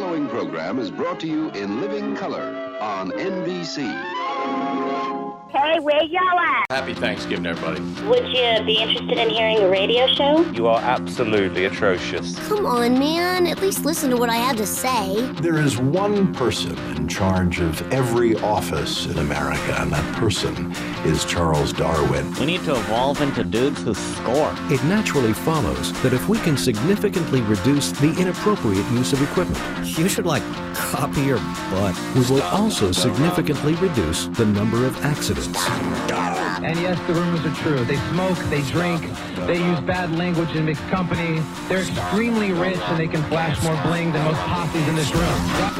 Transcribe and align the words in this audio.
following 0.00 0.28
program 0.28 0.78
is 0.78 0.90
brought 0.90 1.20
to 1.20 1.26
you 1.26 1.50
in 1.50 1.82
living 1.82 2.16
color 2.16 2.56
on 2.80 3.10
NBC. 3.10 5.19
Hey, 5.52 5.80
where 5.80 6.00
y'all 6.04 6.38
at? 6.38 6.64
Happy 6.70 6.94
Thanksgiving, 6.94 7.44
everybody. 7.44 7.80
Would 8.06 8.28
you 8.28 8.64
be 8.64 8.76
interested 8.80 9.18
in 9.18 9.30
hearing 9.30 9.58
a 9.58 9.68
radio 9.68 10.06
show? 10.06 10.42
You 10.52 10.68
are 10.68 10.78
absolutely 10.78 11.64
atrocious. 11.64 12.38
Come 12.46 12.66
on, 12.66 12.96
man. 13.00 13.48
At 13.48 13.60
least 13.60 13.84
listen 13.84 14.10
to 14.10 14.16
what 14.16 14.30
I 14.30 14.36
have 14.36 14.56
to 14.58 14.66
say. 14.66 15.28
There 15.40 15.58
is 15.58 15.76
one 15.76 16.32
person 16.32 16.78
in 16.96 17.08
charge 17.08 17.58
of 17.58 17.82
every 17.92 18.36
office 18.36 19.06
in 19.06 19.18
America, 19.18 19.74
and 19.80 19.90
that 19.92 20.16
person 20.16 20.70
is 21.04 21.24
Charles 21.24 21.72
Darwin. 21.72 22.32
We 22.34 22.46
need 22.46 22.62
to 22.64 22.72
evolve 22.76 23.20
into 23.20 23.42
dudes 23.42 23.82
who 23.82 23.94
score. 23.94 24.54
It 24.70 24.84
naturally 24.84 25.32
follows 25.32 25.92
that 26.02 26.12
if 26.12 26.28
we 26.28 26.38
can 26.38 26.56
significantly 26.56 27.40
reduce 27.40 27.90
the 27.90 28.14
inappropriate 28.20 28.88
use 28.92 29.12
of 29.12 29.20
equipment, 29.20 29.58
you 29.98 30.08
should, 30.08 30.26
like, 30.26 30.44
copy 30.74 31.22
your 31.22 31.38
butt. 31.70 31.98
We 32.14 32.20
will 32.30 32.42
also 32.42 32.92
significantly 32.92 33.74
reduce 33.74 34.26
the 34.26 34.46
number 34.46 34.86
of 34.86 34.96
accidents. 35.04 35.39
And 35.48 36.78
yes, 36.78 36.98
the 37.06 37.14
rumors 37.14 37.44
are 37.46 37.54
true. 37.62 37.84
They 37.84 37.96
smoke, 38.10 38.36
they 38.50 38.62
drink, 38.62 39.02
they 39.46 39.58
use 39.58 39.80
bad 39.80 40.12
language 40.16 40.54
in 40.54 40.66
mixed 40.66 40.86
company. 40.88 41.42
They're 41.68 41.80
extremely 41.80 42.52
rich 42.52 42.78
and 42.78 42.98
they 42.98 43.08
can 43.08 43.22
flash 43.24 43.62
more 43.64 43.80
bling 43.82 44.12
than 44.12 44.22
most 44.24 44.40
posses 44.40 44.86
in 44.88 44.94
this 44.94 45.10
room. 45.14 45.22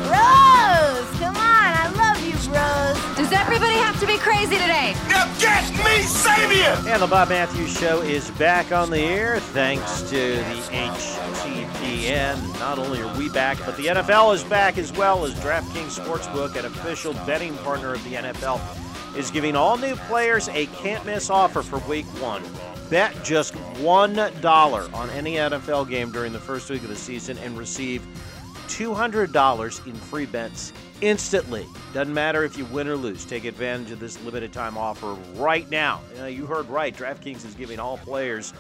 Rose, 0.09 1.11
come 1.21 1.37
on, 1.37 1.71
I 1.77 1.93
love 1.95 2.25
you, 2.25 2.33
Rose. 2.51 3.17
Does 3.17 3.31
everybody 3.33 3.75
have 3.75 4.01
to 4.01 4.07
be 4.07 4.17
crazy 4.17 4.57
today? 4.57 4.95
Now 5.09 5.27
get 5.39 5.71
me 5.71 6.03
Sabian! 6.09 6.87
And 6.91 7.03
the 7.03 7.07
Bob 7.07 7.29
Matthews 7.29 7.77
Show 7.77 8.01
is 8.01 8.31
back 8.33 8.73
on 8.73 8.89
the 8.91 9.01
air 9.01 9.41
thanks 9.41 10.01
to 10.11 10.37
the 10.37 10.71
HTTPN. 10.73 12.59
Not 12.59 12.79
only 12.79 13.03
are 13.03 13.19
we 13.19 13.29
back, 13.29 13.59
but 13.67 13.77
the 13.77 13.87
NFL 13.87 14.35
is 14.35 14.45
back 14.45 14.79
as 14.79 14.93
well 14.93 15.25
as 15.25 15.35
DraftKings 15.35 16.01
Sportsbook, 16.01 16.57
an 16.57 16.65
official 16.65 17.13
betting 17.27 17.55
partner 17.59 17.93
of 17.93 18.03
the 18.05 18.15
NFL 18.15 18.59
is 19.17 19.31
giving 19.31 19.57
all 19.57 19.77
new 19.77 19.97
players 19.97 20.49
a 20.49 20.67
can't 20.67 21.05
miss 21.05 21.31
offer 21.31 21.63
for 21.63 21.79
week 21.89 22.07
one. 22.23 22.43
Bet 22.91 23.15
just 23.23 23.55
$1 23.55 24.95
on 24.95 25.11
any 25.11 25.35
NFL 25.35 25.89
game 25.89 26.11
during 26.11 26.33
the 26.33 26.41
first 26.41 26.69
week 26.71 26.83
of 26.83 26.89
the 26.89 26.97
season 26.97 27.39
and 27.39 27.57
receive 27.57 28.07
$200 28.69 29.87
in 29.87 29.95
free 29.95 30.27
bets 30.27 30.73
instantly. 31.01 31.67
Doesn't 31.93 32.15
matter 32.15 32.45
if 32.45 32.57
you 32.57 32.65
win 32.67 32.89
or 32.89 32.97
lose. 32.97 33.25
Take 33.25 33.45
advantage 33.45 33.91
of 33.91 34.01
this 34.01 34.21
limited 34.23 34.53
time 34.53 34.77
offer 34.77 35.13
right 35.35 35.69
now. 35.71 36.01
You, 36.17 36.27
you 36.27 36.47
heard 36.47 36.69
right. 36.69 36.95
DraftKings 36.97 37.45
is 37.45 37.55
giving 37.55 37.79
all 37.79 37.99
players 37.99 38.53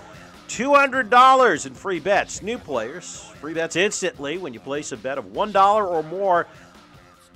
$200 0.49 1.67
in 1.67 1.75
free 1.75 2.01
bets. 2.01 2.43
New 2.43 2.59
players, 2.59 3.21
free 3.41 3.55
bets 3.55 3.77
instantly 3.77 4.37
when 4.37 4.53
you 4.53 4.61
place 4.61 4.91
a 4.91 4.97
bet 4.97 5.17
of 5.17 5.27
$1 5.27 5.89
or 5.89 6.03
more 6.03 6.47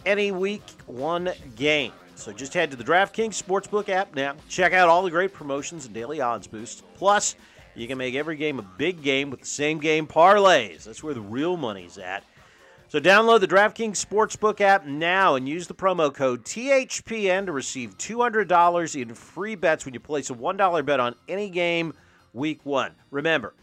any 0.05 0.33
week 0.33 0.63
one 0.87 1.31
game. 1.57 1.93
So 2.17 2.33
just 2.33 2.55
head 2.55 2.71
to 2.71 2.77
the 2.77 2.85
DraftKings 2.85 3.43
Sportsbook 3.43 3.89
app 3.89 4.15
now. 4.15 4.35
Check 4.49 4.73
out 4.73 4.89
all 4.89 5.03
the 5.03 5.11
great 5.11 5.33
promotions 5.33 5.85
and 5.85 5.95
daily 5.95 6.21
odds 6.21 6.47
boosts. 6.47 6.83
Plus, 6.95 7.35
you 7.75 7.87
can 7.89 7.99
make 7.99 8.15
every 8.15 8.37
game 8.37 8.59
a 8.59 8.63
big 8.63 9.03
game 9.03 9.31
with 9.31 9.41
the 9.41 9.47
same 9.47 9.79
game 9.79 10.07
parlays. 10.07 10.85
That's 10.85 11.03
where 11.03 11.15
the 11.15 11.21
real 11.21 11.57
money's 11.57 11.99
at. 11.99 12.25
So 12.89 13.01
download 13.01 13.41
the 13.41 13.49
DraftKings 13.49 14.05
Sportsbook 14.05 14.61
app 14.61 14.87
now 14.87 15.35
and 15.35 15.49
use 15.49 15.67
the 15.67 15.75
promo 15.75 16.15
code 16.15 16.45
THPN 16.45 17.47
to 17.47 17.53
receive 17.53 17.99
$200 17.99 19.03
in 19.03 19.15
free 19.15 19.57
bets 19.57 19.85
when 19.85 19.95
you 19.95 20.01
place 20.01 20.31
a 20.31 20.35
$1 20.35 20.87
bet 20.87 21.01
on 21.01 21.17
any 21.29 21.51
game 21.51 21.93
week 22.33 22.61
one. 22.63 22.93
Remember, 23.11 23.55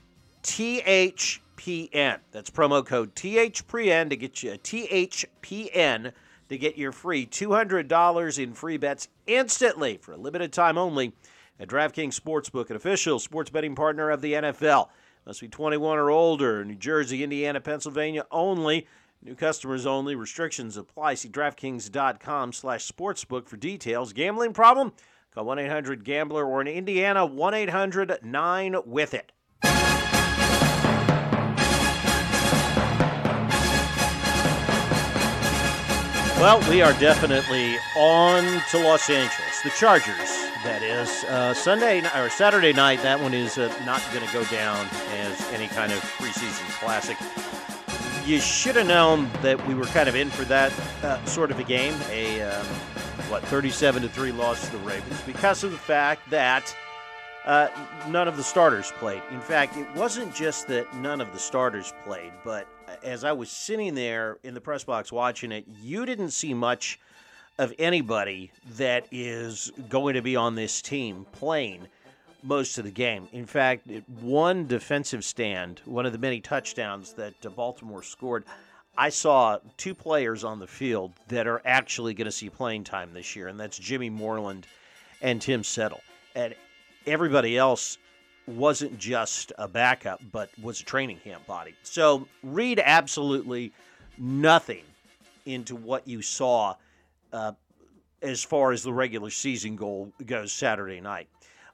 THPN. 0.43 2.19
That's 2.31 2.49
promo 2.49 2.85
code 2.85 3.15
THPN 3.15 4.09
to 4.09 4.17
get 4.17 4.43
you 4.43 4.51
a 4.51 4.57
THPN 4.57 6.11
to 6.51 6.57
get 6.57 6.77
your 6.77 6.91
free 6.91 7.25
$200 7.25 8.43
in 8.43 8.53
free 8.53 8.77
bets 8.77 9.07
instantly 9.25 9.97
for 9.97 10.13
a 10.13 10.17
limited 10.17 10.53
time 10.53 10.77
only 10.77 11.13
at 11.59 11.67
DraftKings 11.67 12.19
Sportsbook, 12.19 12.69
an 12.69 12.75
official 12.75 13.19
sports 13.19 13.49
betting 13.49 13.75
partner 13.75 14.09
of 14.09 14.21
the 14.21 14.33
NFL. 14.33 14.89
Must 15.25 15.41
be 15.41 15.47
21 15.47 15.97
or 15.97 16.09
older. 16.09 16.65
New 16.65 16.75
Jersey, 16.75 17.23
Indiana, 17.23 17.61
Pennsylvania 17.61 18.25
only. 18.31 18.87
New 19.21 19.35
customers 19.35 19.85
only. 19.85 20.15
Restrictions 20.15 20.77
apply. 20.77 21.13
See 21.13 21.29
DraftKings.com 21.29 22.53
slash 22.53 22.91
sportsbook 22.91 23.47
for 23.47 23.57
details. 23.57 24.13
Gambling 24.13 24.53
problem? 24.53 24.93
Call 25.33 25.45
1-800-GAMBLER 25.45 26.45
or 26.45 26.61
in 26.61 26.67
Indiana, 26.67 27.27
1-800-9-WITH-IT. 27.27 29.31
Well, 36.41 36.59
we 36.71 36.81
are 36.81 36.93
definitely 36.93 37.77
on 37.95 38.63
to 38.71 38.79
Los 38.79 39.11
Angeles. 39.11 39.61
The 39.61 39.69
Chargers, 39.69 40.49
that 40.63 40.81
is. 40.81 41.23
Uh, 41.25 41.53
Sunday 41.53 42.01
or 42.19 42.31
Saturday 42.31 42.73
night, 42.73 43.03
that 43.03 43.21
one 43.21 43.35
is 43.35 43.59
uh, 43.59 43.71
not 43.85 44.01
going 44.11 44.25
to 44.25 44.33
go 44.33 44.43
down 44.45 44.87
as 45.11 45.39
any 45.51 45.67
kind 45.67 45.91
of 45.91 45.99
preseason 46.17 46.67
classic. 46.79 47.15
You 48.27 48.39
should 48.39 48.75
have 48.75 48.87
known 48.87 49.29
that 49.43 49.63
we 49.67 49.75
were 49.75 49.85
kind 49.85 50.09
of 50.09 50.15
in 50.15 50.31
for 50.31 50.43
that 50.45 50.73
uh, 51.03 51.23
sort 51.25 51.51
of 51.51 51.59
a 51.59 51.63
game. 51.63 51.93
A 52.09 52.41
um, 52.41 52.65
what, 53.29 53.43
37 53.43 54.01
to 54.01 54.09
three 54.09 54.31
loss 54.31 54.65
to 54.65 54.71
the 54.71 54.79
Ravens 54.79 55.21
because 55.21 55.63
of 55.63 55.69
the 55.69 55.77
fact 55.77 56.27
that 56.31 56.75
uh, 57.45 57.67
none 58.09 58.27
of 58.27 58.35
the 58.35 58.43
starters 58.43 58.91
played. 58.93 59.21
In 59.29 59.41
fact, 59.41 59.77
it 59.77 59.87
wasn't 59.93 60.33
just 60.33 60.67
that 60.69 60.91
none 60.95 61.21
of 61.21 61.33
the 61.33 61.39
starters 61.39 61.93
played, 62.03 62.33
but 62.43 62.67
as 63.03 63.23
I 63.23 63.31
was 63.31 63.49
sitting 63.49 63.95
there 63.95 64.37
in 64.43 64.53
the 64.53 64.61
press 64.61 64.83
box 64.83 65.11
watching 65.11 65.51
it, 65.51 65.65
you 65.81 66.05
didn't 66.05 66.31
see 66.31 66.53
much 66.53 66.99
of 67.57 67.73
anybody 67.77 68.51
that 68.77 69.05
is 69.11 69.71
going 69.89 70.15
to 70.15 70.21
be 70.21 70.35
on 70.35 70.55
this 70.55 70.81
team 70.81 71.25
playing 71.31 71.87
most 72.43 72.77
of 72.77 72.85
the 72.85 72.91
game. 72.91 73.27
In 73.31 73.45
fact, 73.45 73.87
one 74.19 74.67
defensive 74.67 75.23
stand, 75.23 75.81
one 75.85 76.05
of 76.05 76.11
the 76.11 76.17
many 76.17 76.39
touchdowns 76.39 77.13
that 77.13 77.33
uh, 77.45 77.49
Baltimore 77.49 78.03
scored, 78.03 78.45
I 78.97 79.09
saw 79.09 79.59
two 79.77 79.93
players 79.93 80.43
on 80.43 80.59
the 80.59 80.67
field 80.67 81.13
that 81.27 81.47
are 81.47 81.61
actually 81.65 82.13
going 82.13 82.25
to 82.25 82.31
see 82.31 82.49
playing 82.49 82.83
time 82.83 83.13
this 83.13 83.35
year, 83.35 83.47
and 83.47 83.59
that's 83.59 83.77
Jimmy 83.77 84.09
Moreland 84.09 84.67
and 85.21 85.41
Tim 85.41 85.63
Settle. 85.63 86.01
And 86.35 86.55
everybody 87.05 87.57
else 87.57 87.97
wasn't 88.47 88.97
just 88.97 89.51
a 89.57 89.67
backup, 89.67 90.21
but 90.31 90.49
was 90.61 90.81
a 90.81 90.83
training 90.83 91.17
camp 91.23 91.45
body. 91.47 91.73
So 91.83 92.27
read 92.43 92.81
absolutely 92.83 93.73
nothing 94.17 94.83
into 95.45 95.75
what 95.75 96.07
you 96.07 96.21
saw 96.21 96.75
uh, 97.33 97.53
as 98.21 98.43
far 98.43 98.71
as 98.71 98.83
the 98.83 98.93
regular 98.93 99.29
season 99.29 99.75
goal 99.75 100.11
goes 100.25 100.51
Saturday 100.51 101.01
night. 101.01 101.27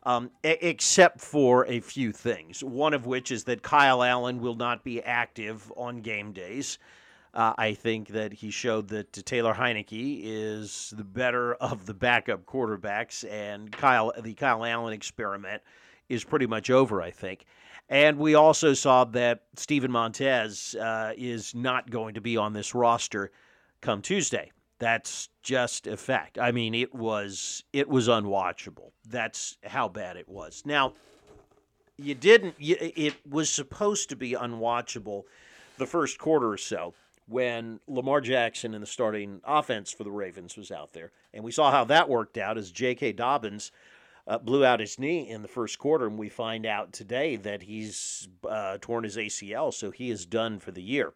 Um, 0.03 0.31
except 0.45 1.19
for 1.19 1.65
a 1.65 1.81
few 1.81 2.13
things. 2.13 2.63
One 2.63 2.93
of 2.93 3.05
which 3.05 3.29
is 3.29 3.43
that 3.45 3.61
Kyle 3.61 4.01
Allen 4.01 4.39
will 4.39 4.55
not 4.55 4.81
be 4.81 5.03
active 5.03 5.69
on 5.75 5.99
game 5.99 6.31
days. 6.31 6.77
Uh, 7.33 7.53
I 7.57 7.73
think 7.73 8.09
that 8.09 8.31
he 8.31 8.49
showed 8.49 8.87
that 8.89 9.11
Taylor 9.25 9.53
Heinicke 9.53 10.21
is 10.23 10.93
the 10.95 11.03
better 11.03 11.55
of 11.55 11.85
the 11.85 11.93
backup 11.93 12.45
quarterbacks, 12.45 13.29
and 13.29 13.69
Kyle 13.69 14.13
the 14.17 14.33
Kyle 14.33 14.63
Allen 14.63 14.93
experiment 14.93 15.61
is 16.09 16.23
pretty 16.23 16.47
much 16.47 16.69
over, 16.69 17.01
I 17.01 17.11
think. 17.11 17.45
And 17.89 18.17
we 18.17 18.35
also 18.35 18.73
saw 18.73 19.05
that 19.05 19.43
Steven 19.55 19.91
Montez 19.91 20.75
uh, 20.75 21.13
is 21.15 21.55
not 21.55 21.89
going 21.89 22.15
to 22.15 22.21
be 22.21 22.35
on 22.35 22.53
this 22.53 22.75
roster 22.75 23.31
come 23.81 24.01
Tuesday. 24.01 24.51
That's 24.79 25.29
just 25.41 25.87
a 25.87 25.97
fact. 25.97 26.37
I 26.37 26.51
mean, 26.51 26.75
it 26.75 26.93
was 26.93 27.63
it 27.73 27.87
was 27.87 28.07
unwatchable. 28.07 28.91
That's 29.07 29.57
how 29.63 29.87
bad 29.87 30.17
it 30.17 30.29
was. 30.29 30.63
Now, 30.65 30.93
you 31.97 32.13
didn't. 32.13 32.55
You, 32.59 32.75
it 32.79 33.15
was 33.27 33.49
supposed 33.49 34.09
to 34.09 34.15
be 34.15 34.33
unwatchable 34.33 35.23
the 35.77 35.87
first 35.87 36.19
quarter 36.19 36.49
or 36.49 36.57
so 36.57 36.93
when 37.27 37.79
Lamar 37.87 38.21
Jackson 38.21 38.73
in 38.73 38.81
the 38.81 38.87
starting 38.87 39.41
offense 39.43 39.91
for 39.91 40.03
the 40.03 40.11
Ravens 40.11 40.55
was 40.55 40.71
out 40.71 40.93
there, 40.93 41.11
and 41.33 41.43
we 41.43 41.51
saw 41.51 41.71
how 41.71 41.83
that 41.85 42.07
worked 42.07 42.37
out 42.37 42.57
as 42.57 42.71
J.K. 42.71 43.13
Dobbins 43.13 43.71
uh, 44.27 44.37
blew 44.37 44.65
out 44.65 44.79
his 44.79 44.99
knee 44.99 45.29
in 45.29 45.41
the 45.41 45.47
first 45.47 45.79
quarter, 45.79 46.05
and 46.05 46.17
we 46.17 46.29
find 46.29 46.65
out 46.65 46.91
today 46.91 47.37
that 47.37 47.63
he's 47.63 48.27
uh, 48.47 48.77
torn 48.81 49.03
his 49.03 49.15
ACL, 49.15 49.73
so 49.73 49.89
he 49.89 50.09
is 50.09 50.25
done 50.25 50.59
for 50.59 50.71
the 50.71 50.81
year. 50.81 51.13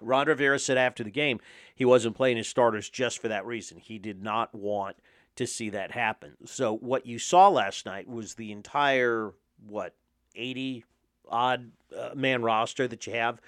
Ron 0.00 0.26
Rivera 0.26 0.58
said 0.58 0.76
after 0.76 1.04
the 1.04 1.10
game 1.10 1.40
he 1.74 1.84
wasn't 1.84 2.16
playing 2.16 2.36
his 2.36 2.48
starters 2.48 2.90
just 2.90 3.20
for 3.20 3.28
that 3.28 3.46
reason. 3.46 3.78
He 3.78 3.98
did 3.98 4.22
not 4.22 4.52
want 4.54 4.96
to 5.36 5.46
see 5.46 5.70
that 5.70 5.92
happen. 5.92 6.32
So 6.44 6.76
what 6.76 7.06
you 7.06 7.18
saw 7.18 7.48
last 7.48 7.86
night 7.86 8.08
was 8.08 8.34
the 8.34 8.50
entire 8.50 9.32
what 9.66 9.94
eighty 10.34 10.84
odd 11.28 11.70
uh, 11.96 12.10
man 12.14 12.42
roster 12.42 12.88
that 12.88 13.06
you 13.06 13.14
have 13.14 13.40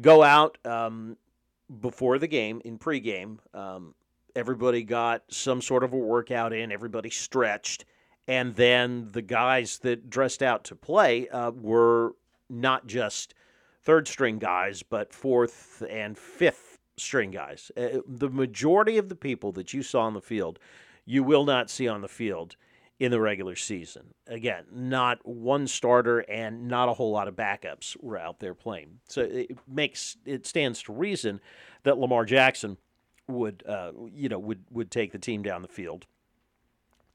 go 0.00 0.22
out 0.22 0.58
um, 0.64 1.16
before 1.80 2.18
the 2.18 2.26
game 2.26 2.60
in 2.64 2.78
pregame. 2.78 3.38
Um, 3.54 3.94
everybody 4.36 4.82
got 4.82 5.22
some 5.28 5.60
sort 5.60 5.84
of 5.84 5.92
a 5.92 5.96
workout 5.96 6.52
in. 6.52 6.70
Everybody 6.70 7.10
stretched 7.10 7.84
and 8.28 8.54
then 8.54 9.08
the 9.12 9.22
guys 9.22 9.78
that 9.78 10.10
dressed 10.10 10.42
out 10.42 10.62
to 10.64 10.76
play 10.76 11.28
uh, 11.30 11.50
were 11.50 12.14
not 12.50 12.86
just 12.86 13.34
third 13.82 14.06
string 14.06 14.38
guys, 14.38 14.82
but 14.82 15.14
fourth 15.14 15.82
and 15.88 16.16
fifth 16.16 16.78
string 16.98 17.30
guys. 17.30 17.72
Uh, 17.76 18.00
the 18.06 18.28
majority 18.28 18.98
of 18.98 19.08
the 19.08 19.16
people 19.16 19.50
that 19.52 19.72
you 19.72 19.82
saw 19.82 20.02
on 20.02 20.12
the 20.12 20.20
field, 20.20 20.58
you 21.06 21.24
will 21.24 21.46
not 21.46 21.70
see 21.70 21.88
on 21.88 22.02
the 22.02 22.08
field 22.08 22.54
in 23.00 23.10
the 23.10 23.20
regular 23.20 23.56
season. 23.56 24.12
Again, 24.26 24.64
not 24.72 25.24
one 25.24 25.66
starter 25.66 26.18
and 26.20 26.68
not 26.68 26.88
a 26.88 26.92
whole 26.92 27.12
lot 27.12 27.28
of 27.28 27.34
backups 27.34 27.96
were 28.02 28.18
out 28.18 28.40
there 28.40 28.54
playing. 28.54 28.98
So 29.08 29.22
it 29.22 29.56
makes 29.66 30.16
it 30.26 30.46
stands 30.46 30.82
to 30.82 30.92
reason 30.92 31.40
that 31.84 31.96
Lamar 31.96 32.26
Jackson 32.26 32.76
would 33.26 33.62
uh, 33.66 33.92
you 34.12 34.28
know 34.28 34.38
would 34.38 34.64
would 34.70 34.90
take 34.90 35.12
the 35.12 35.18
team 35.18 35.42
down 35.42 35.62
the 35.62 35.68
field. 35.68 36.06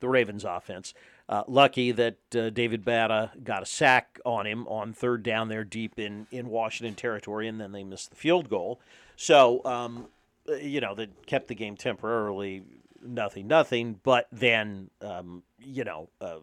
The 0.04 0.10
Ravens 0.10 0.44
offense. 0.44 0.94
Uh, 1.30 1.44
lucky 1.48 1.94
that 1.94 2.18
uh, 2.36 2.50
David 2.50 2.84
Bada 2.84 3.42
got 3.42 3.64
a 3.64 3.66
sack 3.66 4.20
on 4.26 4.46
him 4.46 4.68
on 4.68 4.92
third 4.92 5.24
down 5.24 5.48
there 5.48 5.64
deep 5.64 5.98
in, 5.98 6.28
in 6.30 6.50
Washington 6.50 6.94
territory, 6.94 7.48
and 7.48 7.62
then 7.62 7.72
they 7.72 7.86
missed 7.86 8.10
the 8.10 8.18
field 8.18 8.50
goal. 8.50 8.82
So, 9.16 9.62
um, 9.64 10.08
you 10.62 10.82
know, 10.82 10.94
that 10.96 11.26
kept 11.26 11.48
the 11.48 11.56
game 11.56 11.78
temporarily 11.78 12.64
nothing, 13.02 13.48
nothing. 13.48 14.02
But 14.04 14.28
then, 14.30 14.90
um, 15.02 15.44
you 15.58 15.86
know, 15.86 16.10
uh, 16.20 16.40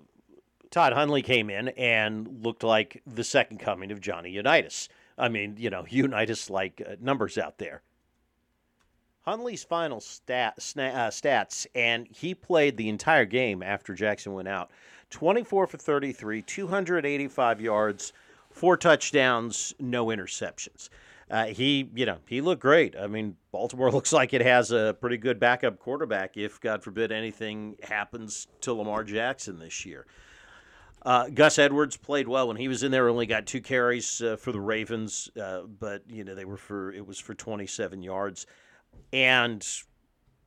Tyler 0.71 0.95
Huntley 0.95 1.21
came 1.21 1.51
in 1.51 1.69
and 1.69 2.43
looked 2.43 2.65
like 2.65 3.03
the 3.07 3.25
second 3.25 3.59
coming 3.59 3.93
of 3.93 4.01
Johnny 4.01 4.31
Unitas. 4.31 4.89
I 5.19 5.29
mean, 5.29 5.57
you 5.59 5.69
know, 5.69 5.85
Unitas 5.91 6.49
like 6.49 6.83
uh, 6.87 6.97
numbers 6.99 7.37
out 7.37 7.59
there. 7.59 7.83
Huntley's 9.31 9.63
final 9.63 10.01
stat, 10.01 10.59
sna- 10.59 10.93
uh, 10.93 11.09
stats, 11.09 11.65
and 11.77 12.09
he 12.11 12.35
played 12.35 12.77
the 12.77 12.89
entire 12.89 13.25
game 13.25 13.63
after 13.63 13.95
Jackson 13.95 14.33
went 14.33 14.49
out 14.49 14.73
24 15.11 15.69
for 15.69 15.79
33, 15.79 16.43
285 16.43 17.61
yards, 17.61 18.13
four 18.51 18.77
touchdowns, 18.77 19.73
no 19.79 20.07
interceptions. 20.07 20.89
Uh, 21.31 21.45
he, 21.45 21.89
you 21.95 22.07
know, 22.07 22.19
he 22.27 22.41
looked 22.41 22.61
great. 22.61 22.97
I 22.97 23.07
mean, 23.07 23.37
Baltimore 23.53 23.93
looks 23.93 24.13
like 24.13 24.35
it 24.35 24.41
has 24.41 24.73
a 24.73 24.97
pretty 25.01 25.17
good 25.17 25.39
backup 25.39 25.79
quarterback 25.79 26.37
if, 26.37 26.61
God 26.61 26.83
forbid, 26.83 27.13
anything 27.13 27.77
happens 27.85 28.49
to 28.63 28.75
Lamar 28.75 29.05
Jackson 29.05 29.61
this 29.61 29.87
year. 29.87 30.07
Uh, 31.03 31.29
Gus 31.29 31.57
Edwards 31.57 31.97
played 31.97 32.27
well 32.27 32.49
when 32.49 32.57
he 32.57 32.67
was 32.67 32.83
in 32.83 32.91
there. 32.91 33.09
Only 33.09 33.27
got 33.27 33.47
two 33.47 33.61
carries 33.61 34.21
uh, 34.21 34.35
for 34.35 34.51
the 34.51 34.61
Ravens, 34.61 35.31
uh, 35.41 35.61
but 35.61 36.03
you 36.11 36.25
know 36.25 36.35
they 36.35 36.45
were 36.45 36.57
for 36.57 36.93
it 36.93 37.07
was 37.07 37.21
for 37.21 37.33
27 37.33 38.03
yards 38.03 38.47
and 39.13 39.67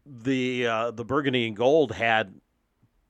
the 0.05 0.67
uh, 0.67 0.91
the 0.91 1.05
Burgundy 1.05 1.47
and 1.47 1.55
Gold 1.55 1.91
had 1.91 2.33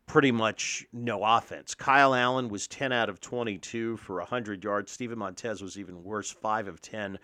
pretty 0.05 0.31
much 0.31 0.85
no 0.91 1.23
offense. 1.23 1.73
Kyle 1.73 2.13
Allen 2.13 2.49
was 2.49 2.67
10 2.67 2.91
out 2.91 3.09
of 3.09 3.19
22 3.19 3.97
for 3.97 4.17
100 4.17 4.63
yards. 4.63 4.91
Steven 4.91 5.17
Montez 5.17 5.61
was 5.61 5.79
even 5.79 6.03
worse, 6.03 6.29
5 6.29 6.67
of 6.67 6.81
10 6.81 7.17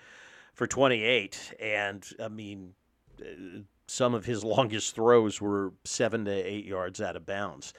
for 0.54 0.66
28. 0.66 1.56
And 1.60 2.04
I 2.20 2.30
mean, 2.30 2.74
uh, 3.22 3.60
some 3.88 4.14
of 4.14 4.26
his 4.26 4.44
longest 4.44 4.96
throws 4.96 5.42
were 5.42 5.74
7 5.84 6.26
to 6.26 6.32
8 6.32 6.66
yards 6.66 7.02
out 7.02 7.16
of 7.16 7.26
bounds. 7.26 7.74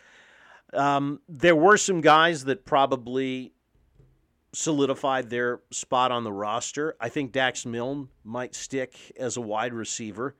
Um, 0.72 1.20
there 1.28 1.56
were 1.56 1.76
some 1.76 2.00
guys 2.00 2.44
that 2.44 2.64
probably 2.64 3.52
solidified 4.52 5.30
their 5.30 5.60
spot 5.70 6.10
on 6.10 6.24
the 6.24 6.32
roster. 6.32 6.96
I 7.00 7.08
think 7.08 7.32
Dax 7.32 7.64
Milne 7.64 8.08
might 8.24 8.54
stick 8.54 9.12
as 9.16 9.36
a 9.36 9.40
wide 9.40 9.72
receiver. 9.72 10.34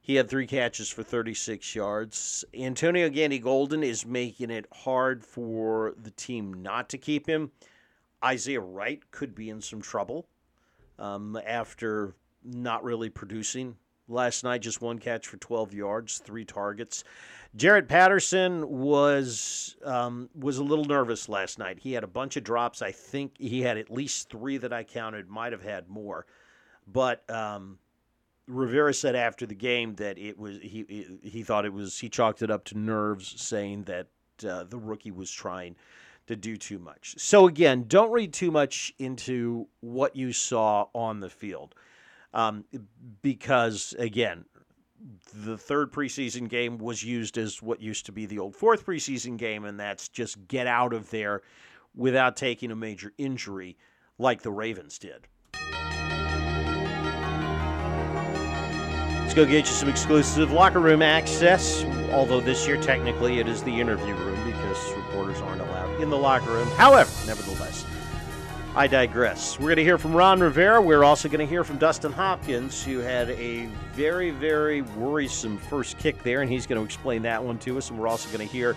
He 0.00 0.14
had 0.14 0.28
three 0.28 0.46
catches 0.46 0.88
for 0.88 1.02
36 1.02 1.74
yards. 1.74 2.44
Antonio 2.54 3.08
Gandy 3.08 3.38
Golden 3.38 3.82
is 3.82 4.06
making 4.06 4.50
it 4.50 4.66
hard 4.72 5.24
for 5.24 5.94
the 6.00 6.12
team 6.12 6.62
not 6.62 6.88
to 6.90 6.98
keep 6.98 7.26
him. 7.26 7.50
Isaiah 8.24 8.60
Wright 8.60 9.00
could 9.10 9.34
be 9.34 9.50
in 9.50 9.60
some 9.60 9.82
trouble 9.82 10.26
um, 10.98 11.38
after 11.44 12.14
not 12.44 12.84
really 12.84 13.10
producing 13.10 13.76
last 14.08 14.44
night. 14.44 14.62
Just 14.62 14.80
one 14.80 14.98
catch 14.98 15.26
for 15.26 15.36
12 15.36 15.74
yards, 15.74 16.18
three 16.18 16.44
targets. 16.44 17.04
Jarrett 17.54 17.88
Patterson 17.88 18.68
was 18.68 19.76
um, 19.84 20.28
was 20.38 20.58
a 20.58 20.64
little 20.64 20.84
nervous 20.84 21.28
last 21.28 21.58
night. 21.58 21.78
He 21.80 21.92
had 21.92 22.04
a 22.04 22.08
bunch 22.08 22.36
of 22.36 22.44
drops. 22.44 22.82
I 22.82 22.92
think 22.92 23.32
he 23.38 23.62
had 23.62 23.78
at 23.78 23.90
least 23.90 24.28
three 24.28 24.58
that 24.58 24.72
I 24.72 24.84
counted. 24.84 25.28
Might 25.28 25.52
have 25.52 25.62
had 25.62 25.88
more, 25.88 26.26
but 26.86 27.28
um, 27.30 27.78
Rivera 28.46 28.92
said 28.92 29.16
after 29.16 29.46
the 29.46 29.54
game 29.54 29.94
that 29.94 30.18
it 30.18 30.38
was 30.38 30.58
he 30.60 31.18
he 31.22 31.42
thought 31.42 31.64
it 31.64 31.72
was 31.72 31.98
he 31.98 32.08
chalked 32.08 32.42
it 32.42 32.50
up 32.50 32.64
to 32.66 32.78
nerves, 32.78 33.40
saying 33.40 33.84
that 33.84 34.08
uh, 34.46 34.64
the 34.64 34.78
rookie 34.78 35.10
was 35.10 35.30
trying 35.30 35.76
to 36.26 36.36
do 36.36 36.56
too 36.56 36.78
much. 36.78 37.14
So 37.18 37.46
again, 37.46 37.84
don't 37.88 38.10
read 38.10 38.32
too 38.32 38.50
much 38.50 38.92
into 38.98 39.68
what 39.80 40.14
you 40.16 40.32
saw 40.32 40.86
on 40.94 41.20
the 41.20 41.30
field, 41.30 41.74
um, 42.34 42.64
because 43.22 43.94
again, 43.98 44.44
the 45.34 45.58
third 45.58 45.92
preseason 45.92 46.48
game 46.48 46.78
was 46.78 47.02
used 47.02 47.38
as 47.38 47.62
what 47.62 47.80
used 47.80 48.06
to 48.06 48.12
be 48.12 48.26
the 48.26 48.38
old 48.38 48.56
fourth 48.56 48.86
preseason 48.86 49.36
game, 49.36 49.64
and 49.64 49.78
that's 49.78 50.08
just 50.08 50.48
get 50.48 50.66
out 50.66 50.92
of 50.92 51.10
there 51.10 51.42
without 51.94 52.36
taking 52.36 52.70
a 52.70 52.76
major 52.76 53.12
injury 53.18 53.76
like 54.18 54.42
the 54.42 54.50
Ravens 54.50 54.98
did. 54.98 55.28
Let's 59.22 59.34
go 59.34 59.44
get 59.44 59.66
you 59.66 59.72
some 59.72 59.88
exclusive 59.88 60.52
locker 60.52 60.80
room 60.80 61.02
access. 61.02 61.84
Although 62.12 62.40
this 62.40 62.66
year, 62.66 62.80
technically, 62.80 63.38
it 63.38 63.48
is 63.48 63.62
the 63.62 63.80
interview 63.80 64.14
room 64.14 64.38
because 64.44 64.92
reporters 64.94 65.40
aren't 65.40 65.60
allowed 65.60 66.00
in 66.00 66.08
the 66.10 66.16
locker 66.16 66.50
room. 66.50 66.68
However, 66.76 67.10
nevertheless, 67.26 67.84
I 68.76 68.86
digress. 68.86 69.58
We're 69.58 69.68
going 69.68 69.76
to 69.76 69.84
hear 69.84 69.96
from 69.96 70.14
Ron 70.14 70.38
Rivera. 70.38 70.82
We're 70.82 71.02
also 71.02 71.30
going 71.30 71.40
to 71.40 71.46
hear 71.46 71.64
from 71.64 71.78
Dustin 71.78 72.12
Hopkins, 72.12 72.84
who 72.84 72.98
had 72.98 73.30
a 73.30 73.64
very, 73.94 74.32
very 74.32 74.82
worrisome 74.82 75.56
first 75.56 75.96
kick 75.96 76.22
there, 76.22 76.42
and 76.42 76.50
he's 76.50 76.66
going 76.66 76.78
to 76.78 76.84
explain 76.84 77.22
that 77.22 77.42
one 77.42 77.58
to 77.60 77.78
us. 77.78 77.88
And 77.88 77.98
we're 77.98 78.06
also 78.06 78.28
going 78.28 78.46
to 78.46 78.52
hear 78.52 78.76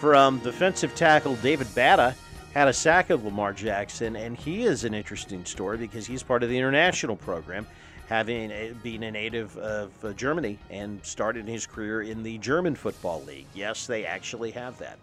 from 0.00 0.40
defensive 0.40 0.96
tackle 0.96 1.36
David 1.36 1.68
Bada, 1.68 2.16
had 2.54 2.66
a 2.66 2.72
sack 2.72 3.10
of 3.10 3.24
Lamar 3.24 3.52
Jackson, 3.52 4.16
and 4.16 4.36
he 4.36 4.64
is 4.64 4.82
an 4.82 4.94
interesting 4.94 5.44
story 5.44 5.76
because 5.76 6.08
he's 6.08 6.24
part 6.24 6.42
of 6.42 6.48
the 6.48 6.58
international 6.58 7.14
program, 7.14 7.68
having 8.08 8.50
a, 8.50 8.72
being 8.82 9.04
a 9.04 9.12
native 9.12 9.56
of 9.58 9.92
uh, 10.04 10.12
Germany 10.14 10.58
and 10.70 10.98
started 11.04 11.46
his 11.46 11.66
career 11.66 12.02
in 12.02 12.24
the 12.24 12.36
German 12.38 12.74
Football 12.74 13.22
League. 13.22 13.46
Yes, 13.54 13.86
they 13.86 14.04
actually 14.04 14.50
have 14.50 14.76
that. 14.78 14.98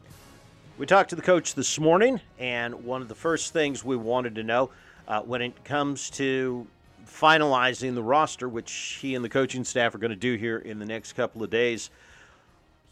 We 0.77 0.85
talked 0.85 1.09
to 1.09 1.15
the 1.15 1.23
coach 1.23 1.55
this 1.55 1.79
morning, 1.79 2.21
and 2.37 2.85
one 2.85 3.01
of 3.01 3.07
the 3.07 3.15
first 3.15 3.51
things 3.51 3.83
we 3.83 3.97
wanted 3.97 4.35
to 4.35 4.43
know 4.43 4.69
uh, 5.07 5.21
when 5.21 5.41
it 5.41 5.65
comes 5.65 6.11
to 6.11 6.67
finalizing 7.07 7.95
the 7.95 8.03
roster, 8.03 8.47
which 8.47 8.99
he 9.01 9.15
and 9.15 9.25
the 9.25 9.29
coaching 9.29 9.63
staff 9.63 9.95
are 9.95 9.97
going 9.97 10.11
to 10.11 10.15
do 10.15 10.35
here 10.35 10.59
in 10.59 10.77
the 10.77 10.85
next 10.85 11.13
couple 11.13 11.41
of 11.41 11.49
days. 11.49 11.89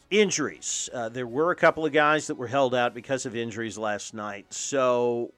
Injuries. 0.10 0.90
Uh, 0.92 1.10
there 1.10 1.28
were 1.28 1.52
a 1.52 1.56
couple 1.56 1.86
of 1.86 1.94
guys 1.94 2.26
that 2.26 2.34
were 2.34 2.48
held 2.48 2.74
out 2.74 2.96
because 2.96 3.28
of 3.28 3.36
injuries 3.36 3.78
last 3.78 4.16
night. 4.16 4.52
So, 4.52 5.32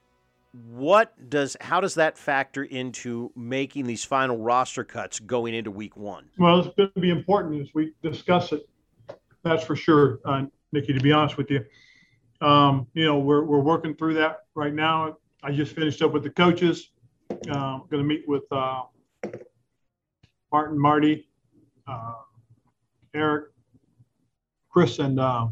what 0.72 1.30
does 1.30 1.58
how 1.60 1.82
does 1.82 1.96
that 1.96 2.18
factor 2.18 2.63
into 2.63 3.30
making 3.36 3.88
these 3.88 4.06
final 4.06 4.38
roster 4.38 4.86
cuts 4.86 5.20
going 5.20 5.54
into 5.54 5.70
week 5.70 5.98
one? 5.98 6.30
Well, 6.38 6.62
it's 6.62 6.74
going 6.77 6.92
to 6.96 7.01
be 7.01 7.10
important 7.10 7.62
as 7.62 7.74
we 7.74 7.92
discuss 8.01 8.54
it. 8.54 8.70
That's 9.44 9.66
for 9.66 9.75
sure, 9.75 10.20
uh, 10.24 10.46
Nikki. 10.72 10.94
To 10.94 11.01
be 11.01 11.12
honest 11.12 11.36
with 11.36 11.51
you, 11.51 11.66
um, 12.41 12.88
you 12.94 13.06
know, 13.06 13.20
we're, 13.20 13.44
we're 13.44 13.60
working 13.60 13.96
through 13.96 14.15
that 14.15 14.46
right 14.56 14.74
now. 14.74 15.17
I 15.44 15.51
just 15.51 15.74
finished 15.74 16.01
up 16.01 16.13
with 16.13 16.24
the 16.24 16.29
coaches. 16.29 16.91
Uh, 17.29 17.79
going 17.89 18.01
to 18.01 18.03
meet 18.03 18.24
with 18.27 18.44
uh, 18.51 18.84
Martin, 20.51 20.79
Marty, 20.79 21.27
uh, 21.88 22.13
Eric, 23.13 23.46
Chris, 24.70 25.00
and 25.00 25.20
uh, 25.20 25.48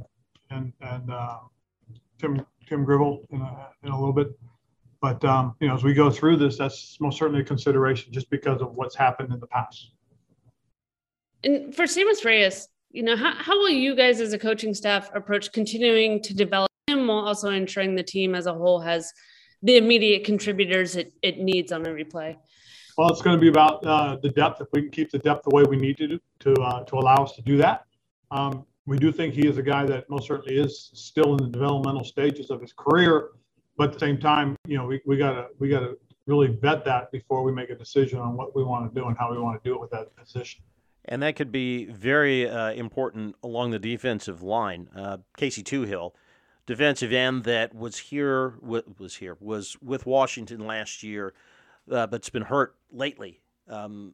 and 0.51 0.71
and 0.81 1.11
uh, 1.11 1.39
Tim 2.19 2.45
Tim 2.67 2.85
Gribble 2.85 3.25
in 3.31 3.41
a, 3.41 3.69
in 3.83 3.91
a 3.91 3.99
little 3.99 4.13
bit. 4.13 4.29
But 5.01 5.23
um, 5.25 5.55
you 5.59 5.67
know, 5.67 5.75
as 5.75 5.83
we 5.83 5.93
go 5.93 6.09
through 6.09 6.37
this, 6.37 6.57
that's 6.57 6.97
most 7.01 7.17
certainly 7.17 7.41
a 7.41 7.43
consideration, 7.43 8.13
just 8.13 8.29
because 8.29 8.61
of 8.61 8.73
what's 8.73 8.95
happened 8.95 9.33
in 9.33 9.39
the 9.39 9.47
past. 9.47 9.91
And 11.43 11.75
for 11.75 11.83
Sammis 11.83 12.23
Reyes, 12.23 12.69
you 12.91 13.03
know, 13.03 13.15
how, 13.15 13.33
how 13.35 13.57
will 13.57 13.69
you 13.69 13.95
guys 13.95 14.21
as 14.21 14.33
a 14.33 14.39
coaching 14.39 14.73
staff 14.73 15.11
approach 15.13 15.51
continuing 15.51 16.21
to 16.23 16.33
develop 16.33 16.71
him 16.95 17.07
while 17.07 17.19
also 17.19 17.49
ensuring 17.49 17.95
the 17.95 18.03
team 18.03 18.35
as 18.35 18.45
a 18.45 18.53
whole 18.53 18.79
has 18.79 19.13
the 19.61 19.77
immediate 19.77 20.23
contributors 20.23 20.95
it, 20.95 21.13
it 21.21 21.39
needs 21.39 21.71
on 21.71 21.87
every 21.87 22.03
play? 22.03 22.37
Well, 22.97 23.09
it's 23.09 23.21
going 23.21 23.35
to 23.35 23.41
be 23.41 23.49
about 23.49 23.85
uh, 23.85 24.17
the 24.21 24.29
depth. 24.29 24.61
If 24.61 24.67
we 24.71 24.83
can 24.83 24.91
keep 24.91 25.11
the 25.11 25.19
depth 25.19 25.43
the 25.43 25.53
way 25.53 25.63
we 25.63 25.75
need 25.75 25.97
to 25.97 26.07
do, 26.07 26.19
to 26.39 26.53
uh, 26.53 26.83
to 26.85 26.95
allow 26.95 27.23
us 27.23 27.35
to 27.35 27.41
do 27.41 27.57
that, 27.57 27.85
um, 28.31 28.65
we 28.85 28.97
do 28.97 29.11
think 29.11 29.33
he 29.33 29.47
is 29.47 29.57
a 29.57 29.63
guy 29.63 29.85
that 29.85 30.09
most 30.09 30.27
certainly 30.27 30.57
is 30.57 30.91
still 30.93 31.35
in 31.35 31.43
the 31.43 31.49
developmental 31.49 32.05
stages 32.05 32.49
of 32.49 32.61
his 32.61 32.71
career. 32.71 33.31
But 33.77 33.89
at 33.89 33.93
the 33.93 33.99
same 33.99 34.17
time, 34.17 34.55
you 34.65 34.77
know, 34.77 34.85
we, 34.85 35.01
we 35.05 35.17
gotta 35.17 35.47
we 35.59 35.67
gotta 35.67 35.97
really 36.25 36.47
vet 36.47 36.85
that 36.85 37.11
before 37.11 37.43
we 37.43 37.51
make 37.51 37.69
a 37.69 37.75
decision 37.75 38.19
on 38.19 38.37
what 38.37 38.55
we 38.55 38.63
want 38.63 38.91
to 38.93 38.99
do 38.99 39.07
and 39.07 39.17
how 39.17 39.31
we 39.31 39.37
want 39.37 39.61
to 39.61 39.69
do 39.69 39.75
it 39.75 39.81
with 39.81 39.91
that 39.91 40.15
position. 40.15 40.63
And 41.05 41.21
that 41.21 41.35
could 41.35 41.51
be 41.51 41.85
very 41.85 42.49
uh, 42.49 42.71
important 42.71 43.35
along 43.43 43.71
the 43.71 43.79
defensive 43.79 44.41
line. 44.41 44.89
Uh, 44.95 45.17
Casey 45.37 45.61
Toohill 45.61 46.13
defensive 46.65 47.12
end 47.12 47.43
that 47.43 47.75
was 47.75 47.98
here 47.98 48.55
was 48.62 49.15
here 49.15 49.38
was 49.39 49.77
with 49.81 50.05
Washington 50.05 50.65
last 50.65 51.03
year, 51.03 51.34
uh, 51.91 52.07
but's 52.07 52.29
been 52.29 52.43
hurt 52.43 52.75
lately. 52.91 53.41
Um, 53.67 54.13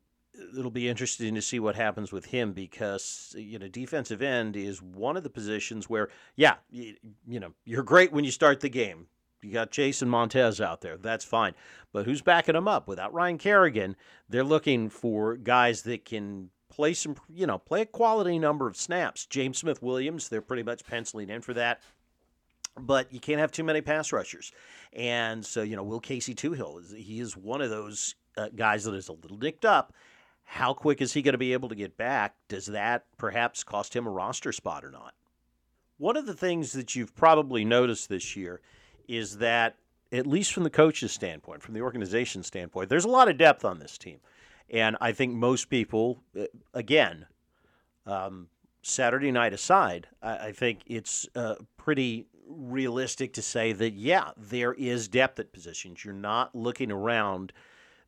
it'll 0.57 0.71
be 0.71 0.87
interesting 0.87 1.35
to 1.35 1.41
see 1.41 1.59
what 1.59 1.75
happens 1.75 2.11
with 2.11 2.25
him 2.25 2.53
because 2.53 3.35
you 3.37 3.59
know 3.59 3.67
defensive 3.67 4.21
end 4.21 4.55
is 4.55 4.81
one 4.81 5.17
of 5.17 5.23
the 5.23 5.29
positions 5.29 5.89
where 5.89 6.09
yeah 6.35 6.55
you, 6.69 6.95
you 7.27 7.39
know 7.39 7.53
you're 7.65 7.83
great 7.83 8.11
when 8.11 8.23
you 8.23 8.31
start 8.31 8.59
the 8.59 8.69
game. 8.69 9.07
You 9.41 9.51
got 9.51 9.71
Chase 9.71 10.03
and 10.03 10.11
Montez 10.11 10.61
out 10.61 10.81
there. 10.81 10.97
That's 10.97 11.25
fine. 11.25 11.55
But 11.91 12.05
who's 12.05 12.21
backing 12.21 12.55
him 12.55 12.67
up? 12.67 12.87
Without 12.87 13.13
Ryan 13.13 13.37
Kerrigan 13.37 13.95
they're 14.29 14.43
looking 14.43 14.89
for 14.89 15.35
guys 15.35 15.81
that 15.83 16.05
can 16.05 16.49
play 16.69 16.93
some 16.93 17.15
you 17.33 17.45
know 17.45 17.57
play 17.57 17.81
a 17.81 17.85
quality 17.85 18.39
number 18.39 18.67
of 18.67 18.77
snaps. 18.77 19.25
James 19.25 19.57
Smith 19.57 19.81
Williams 19.81 20.29
they're 20.29 20.41
pretty 20.41 20.63
much 20.63 20.85
penciling 20.85 21.29
in 21.29 21.41
for 21.41 21.53
that 21.53 21.81
but 22.79 23.11
you 23.11 23.19
can't 23.19 23.39
have 23.39 23.51
too 23.51 23.63
many 23.63 23.81
pass 23.81 24.11
rushers 24.11 24.51
and 24.93 25.45
so 25.45 25.61
you 25.61 25.75
know 25.75 25.83
Will 25.83 25.99
Casey 25.99 26.33
Toohill 26.33 26.95
he 26.95 27.19
is 27.19 27.35
one 27.35 27.61
of 27.61 27.69
those 27.69 28.15
uh, 28.37 28.49
guys 28.55 28.83
that 28.85 28.93
is 28.93 29.09
a 29.09 29.13
little 29.13 29.37
nicked 29.37 29.65
up 29.65 29.93
how 30.51 30.73
quick 30.73 31.01
is 31.01 31.13
he 31.13 31.21
going 31.21 31.31
to 31.31 31.37
be 31.37 31.53
able 31.53 31.69
to 31.69 31.75
get 31.75 31.95
back? 31.95 32.35
Does 32.49 32.65
that 32.65 33.05
perhaps 33.17 33.63
cost 33.63 33.95
him 33.95 34.05
a 34.05 34.09
roster 34.09 34.51
spot 34.51 34.83
or 34.83 34.91
not? 34.91 35.13
One 35.97 36.17
of 36.17 36.25
the 36.25 36.33
things 36.33 36.73
that 36.73 36.93
you've 36.93 37.15
probably 37.15 37.63
noticed 37.63 38.09
this 38.09 38.35
year 38.35 38.59
is 39.07 39.37
that, 39.37 39.77
at 40.11 40.27
least 40.27 40.51
from 40.51 40.63
the 40.63 40.69
coach's 40.69 41.13
standpoint, 41.13 41.63
from 41.63 41.73
the 41.73 41.79
organization 41.79 42.43
standpoint, 42.43 42.89
there's 42.89 43.05
a 43.05 43.09
lot 43.09 43.29
of 43.29 43.37
depth 43.37 43.63
on 43.63 43.79
this 43.79 43.97
team. 43.97 44.19
And 44.69 44.97
I 44.99 45.13
think 45.13 45.33
most 45.33 45.69
people, 45.69 46.21
uh, 46.37 46.47
again, 46.73 47.27
um, 48.05 48.49
Saturday 48.81 49.31
night 49.31 49.53
aside, 49.53 50.09
I, 50.21 50.47
I 50.47 50.51
think 50.51 50.81
it's 50.85 51.29
uh, 51.33 51.55
pretty 51.77 52.25
realistic 52.61 53.33
to 53.33 53.41
say 53.41 53.73
that, 53.73 53.93
yeah, 53.93 54.31
there 54.37 54.73
is 54.73 55.07
depth 55.07 55.39
at 55.39 55.51
positions. 55.51 56.05
You're 56.05 56.13
not 56.13 56.55
looking 56.55 56.91
around 56.91 57.51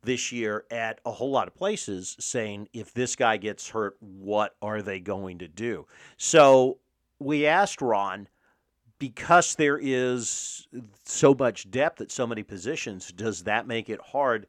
this 0.02 0.30
year 0.30 0.64
at 0.70 1.00
a 1.04 1.10
whole 1.10 1.30
lot 1.30 1.48
of 1.48 1.54
places 1.54 2.16
saying, 2.20 2.68
if 2.72 2.92
this 2.92 3.16
guy 3.16 3.36
gets 3.36 3.68
hurt, 3.70 3.96
what 4.00 4.54
are 4.62 4.82
they 4.82 5.00
going 5.00 5.38
to 5.38 5.48
do? 5.48 5.86
So 6.16 6.78
we 7.18 7.46
asked 7.46 7.82
Ron, 7.82 8.28
because 8.98 9.56
there 9.56 9.78
is 9.80 10.68
so 11.04 11.34
much 11.34 11.70
depth 11.70 12.00
at 12.00 12.10
so 12.10 12.26
many 12.26 12.42
positions, 12.42 13.10
does 13.12 13.42
that 13.44 13.66
make 13.66 13.90
it 13.90 14.00
hard 14.00 14.46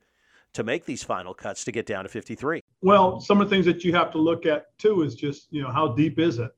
to 0.54 0.64
make 0.64 0.86
these 0.86 1.04
final 1.04 1.34
cuts 1.34 1.66
to 1.66 1.72
get 1.72 1.86
down 1.86 2.04
to 2.04 2.10
53? 2.10 2.62
Well, 2.82 3.20
some 3.20 3.42
of 3.42 3.50
the 3.50 3.56
things 3.56 3.66
that 3.66 3.84
you 3.84 3.94
have 3.94 4.12
to 4.12 4.18
look 4.18 4.46
at 4.46 4.78
too 4.78 5.02
is 5.02 5.16
just, 5.16 5.48
you 5.52 5.62
know, 5.62 5.72
how 5.72 5.90
deep 5.90 6.20
is 6.20 6.40
it? 6.40 6.52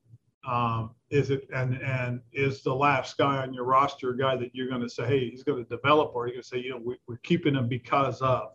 Um, 0.48 0.92
is 1.10 1.30
it 1.30 1.48
and 1.54 1.75
and 1.82 2.22
is 2.32 2.63
the 2.63 2.74
last 2.74 3.18
guy 3.18 3.38
on 3.38 3.54
your 3.54 3.66
roster 3.66 4.12
a 4.12 4.18
guy 4.18 4.38
that 4.38 4.56
you're 4.56 4.70
going 4.70 4.82
to 4.82 4.89
say, 4.89 5.06
hey, 5.06 5.30
he's 5.30 5.44
going 5.44 5.63
to 5.63 5.70
develop, 5.70 6.12
or 6.16 6.27
you're 6.27 6.36
going 6.36 6.44
to 6.44 6.48
say, 6.48 6.60
you 6.60 6.70
know, 6.70 6.82
we, 6.84 6.96
are 7.13 7.20
keeping 7.24 7.56
him 7.56 7.68
because 7.68 8.22
of. 8.22 8.54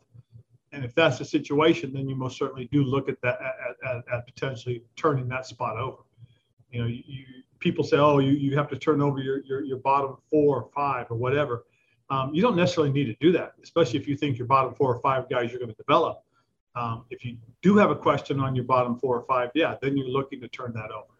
And 0.72 0.86
if 0.86 0.94
that's 0.94 1.18
the 1.18 1.24
situation, 1.24 1.92
then 1.92 2.08
you 2.08 2.16
most 2.16 2.38
certainly 2.38 2.66
do 2.72 2.82
look 2.82 3.10
at 3.10 3.20
that 3.20 3.38
at, 3.42 3.90
at, 3.90 4.04
at 4.10 4.26
potentially 4.26 4.82
turning 4.96 5.28
that 5.28 5.44
spot 5.44 5.76
over. 5.76 5.98
You 6.70 6.80
know, 6.80 6.86
you, 6.86 7.02
you, 7.06 7.24
people 7.58 7.84
say, 7.84 7.98
oh, 7.98 8.20
you, 8.20 8.32
you 8.32 8.56
have 8.56 8.68
to 8.70 8.78
turn 8.78 9.02
over 9.02 9.18
your, 9.18 9.44
your, 9.44 9.62
your 9.62 9.76
bottom 9.76 10.16
four 10.30 10.62
or 10.62 10.70
five 10.74 11.10
or 11.10 11.16
whatever. 11.16 11.66
Um, 12.08 12.34
you 12.34 12.40
don't 12.40 12.56
necessarily 12.56 12.90
need 12.90 13.04
to 13.04 13.16
do 13.20 13.32
that, 13.32 13.52
especially 13.62 13.98
if 13.98 14.08
you 14.08 14.16
think 14.16 14.38
your 14.38 14.46
bottom 14.46 14.74
four 14.74 14.94
or 14.94 15.00
five 15.00 15.28
guys 15.28 15.50
you're 15.50 15.60
going 15.60 15.70
to 15.70 15.76
develop. 15.76 16.22
Um, 16.74 17.04
if 17.10 17.22
you 17.22 17.36
do 17.60 17.76
have 17.76 17.90
a 17.90 17.96
question 17.96 18.40
on 18.40 18.56
your 18.56 18.64
bottom 18.64 18.98
four 18.98 19.18
or 19.18 19.26
five, 19.26 19.50
yeah, 19.54 19.76
then 19.82 19.94
you're 19.96 20.08
looking 20.08 20.40
to 20.40 20.48
turn 20.48 20.72
that 20.72 20.90
over. 20.90 21.11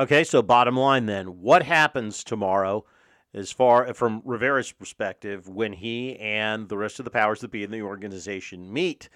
Okay, 0.00 0.24
so 0.24 0.42
bottom 0.42 0.76
line 0.76 1.06
then, 1.06 1.40
what 1.40 1.62
happens 1.62 2.24
tomorrow? 2.24 2.84
as 3.32 3.52
far 3.52 3.92
from 3.94 4.22
Rivera's 4.24 4.72
perspective 4.72 5.48
when 5.48 5.72
he 5.72 6.18
and 6.18 6.68
the 6.68 6.76
rest 6.76 6.98
of 6.98 7.04
the 7.04 7.10
powers 7.10 7.40
that 7.40 7.50
be 7.50 7.62
in 7.62 7.70
the 7.70 7.82
organization 7.82 8.72
meet 8.72 9.08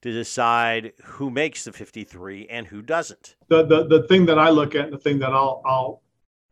to 0.00 0.10
decide 0.10 0.92
who 1.04 1.30
makes 1.30 1.64
the 1.64 1.72
53 1.72 2.48
and 2.48 2.66
who 2.66 2.82
doesn't. 2.82 3.36
The 3.48 3.64
the, 3.64 3.86
the 3.86 4.02
thing 4.08 4.26
that 4.26 4.38
I 4.38 4.50
look 4.50 4.74
at, 4.74 4.90
the 4.90 4.98
thing 4.98 5.18
that 5.20 5.32
I'll 5.32 5.62
I'll 5.64 6.02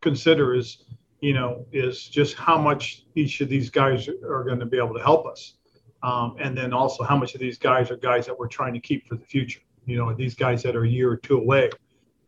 consider 0.01 0.55
is 0.55 0.83
you 1.19 1.33
know 1.33 1.65
is 1.71 2.07
just 2.07 2.35
how 2.35 2.57
much 2.57 3.05
each 3.15 3.41
of 3.41 3.49
these 3.49 3.69
guys 3.69 4.07
are 4.07 4.43
going 4.43 4.59
to 4.59 4.65
be 4.65 4.77
able 4.77 4.93
to 4.93 5.03
help 5.03 5.25
us, 5.25 5.55
um, 6.01 6.37
and 6.39 6.57
then 6.57 6.71
also 6.71 7.03
how 7.03 7.17
much 7.17 7.33
of 7.35 7.41
these 7.41 7.57
guys 7.57 7.91
are 7.91 7.97
guys 7.97 8.25
that 8.25 8.37
we're 8.37 8.47
trying 8.47 8.73
to 8.73 8.79
keep 8.79 9.05
for 9.07 9.15
the 9.15 9.25
future. 9.25 9.59
You 9.85 9.97
know, 9.97 10.13
these 10.13 10.35
guys 10.35 10.63
that 10.63 10.75
are 10.75 10.85
a 10.85 10.89
year 10.89 11.11
or 11.11 11.17
two 11.17 11.37
away. 11.37 11.71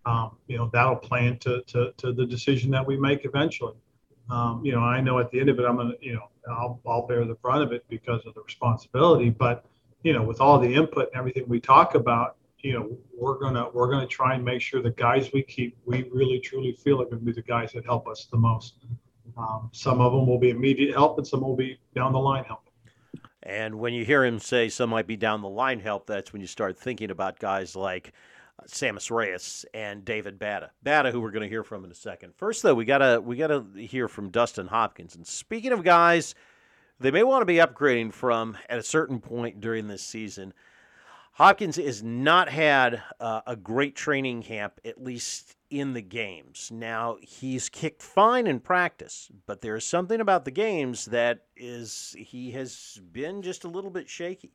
Um, 0.06 0.38
you 0.48 0.58
know, 0.58 0.70
that'll 0.74 0.98
play 0.98 1.28
into 1.28 1.62
to, 1.68 1.94
to 1.98 2.12
the 2.12 2.26
decision 2.26 2.72
that 2.72 2.86
we 2.86 2.98
make 2.98 3.26
eventually 3.26 3.76
um, 4.30 4.64
you 4.64 4.72
know, 4.72 4.80
I 4.80 5.02
know 5.02 5.20
at 5.20 5.32
the 5.32 5.40
end 5.40 5.50
of 5.50 5.60
it, 5.60 5.66
I'm 5.66 5.78
gonna, 5.78 5.94
you 6.02 6.14
know, 6.14 6.30
I'll, 6.50 6.80
I'll 6.86 7.06
bear 7.08 7.26
the 7.26 7.36
brunt 7.36 7.64
of 7.64 7.72
it 7.72 7.86
because 7.90 8.26
of 8.26 8.34
the 8.34 8.42
responsibility. 8.42 9.30
But 9.30 9.66
you 10.04 10.14
know, 10.14 10.24
with 10.24 10.42
all 10.42 10.60
the 10.60 10.74
input 10.74 11.10
and 11.12 11.20
everything 11.20 11.46
we 11.48 11.60
talk 11.60 11.96
about, 11.96 12.38
you 12.60 12.74
know, 12.74 12.98
we're 13.16 13.38
gonna 13.38 13.70
we're 13.74 13.90
gonna 13.92 14.08
try 14.08 14.36
and 14.36 14.44
make 14.44 14.62
sure 14.62 14.82
the 14.82 14.92
guys 14.92 15.32
we 15.34 15.44
keep, 15.44 15.78
we 15.86 16.10
really 16.12 16.40
truly 16.40 16.74
feel 16.74 17.02
are 17.02 17.06
gonna 17.06 17.18
be 17.18 17.34
the 17.34 17.42
guys 17.42 17.74
that 17.74 17.86
help 17.86 18.08
us 18.08 18.28
the 18.32 18.38
most. 18.38 18.76
Um, 19.38 19.70
some 19.74 20.00
of 20.00 20.14
them 20.14 20.28
will 20.28 20.40
be 20.40 20.52
immediate 20.52 20.94
help, 20.94 21.18
and 21.18 21.28
some 21.28 21.42
will 21.42 21.56
be 21.56 21.80
down 21.96 22.14
the 22.14 22.20
line 22.20 22.44
help. 22.46 22.62
And 23.42 23.76
when 23.76 23.94
you 23.94 24.06
hear 24.06 24.24
him 24.24 24.40
say 24.40 24.70
some 24.70 24.90
might 24.90 25.08
be 25.08 25.18
down 25.18 25.42
the 25.42 25.50
line 25.50 25.82
help, 25.82 26.08
that's 26.08 26.32
when 26.32 26.42
you 26.42 26.48
start 26.48 26.78
thinking 26.78 27.12
about 27.12 27.40
guys 27.40 27.76
like 27.76 28.14
Sammis 28.68 29.12
Reyes 29.12 29.66
and 29.74 30.06
David 30.06 30.40
Bada. 30.40 30.70
Bada, 30.86 31.12
who 31.12 31.20
we're 31.22 31.32
going 31.32 31.44
to 31.44 31.50
hear 31.50 31.64
from 31.64 31.84
in 31.84 31.92
a 31.92 31.96
second. 31.96 32.36
First, 32.36 32.64
though, 32.64 32.76
we 32.76 32.86
gotta 32.86 33.20
we 33.22 33.36
gotta 33.36 33.66
hear 33.76 34.08
from 34.08 34.30
Dustin 34.30 34.68
Hopkins. 34.68 35.16
And 35.16 35.26
speaking 35.26 35.72
of 35.72 35.84
guys, 35.84 36.36
they 37.00 37.12
may 37.12 37.24
want 37.24 37.42
to 37.42 37.46
be 37.46 37.56
upgrading 37.56 38.14
from 38.14 38.58
at 38.70 38.80
a 38.80 38.84
certain 38.84 39.20
point 39.20 39.60
during 39.60 39.88
this 39.88 40.04
season. 40.04 40.54
Hopkins 41.34 41.78
has 41.78 42.04
not 42.04 42.48
had 42.48 43.02
uh, 43.20 43.42
a 43.48 43.56
great 43.56 43.96
training 43.96 44.44
camp, 44.44 44.80
at 44.86 45.04
least 45.04 45.56
in 45.72 45.94
the 45.94 46.02
games. 46.02 46.70
Now 46.72 47.18
he's 47.22 47.70
kicked 47.70 48.04
fine 48.04 48.46
in 48.46 48.60
practice, 48.60 49.32
but 49.48 49.62
there's 49.62 49.84
something 49.84 50.22
about 50.22 50.46
the 50.46 50.52
games 50.52 51.06
that 51.06 51.46
is 51.58 52.16
he 52.20 52.52
has 52.52 53.02
been 53.12 53.42
just 53.42 53.64
a 53.64 53.68
little 53.68 53.90
bit 53.90 54.08
shaky. 54.08 54.54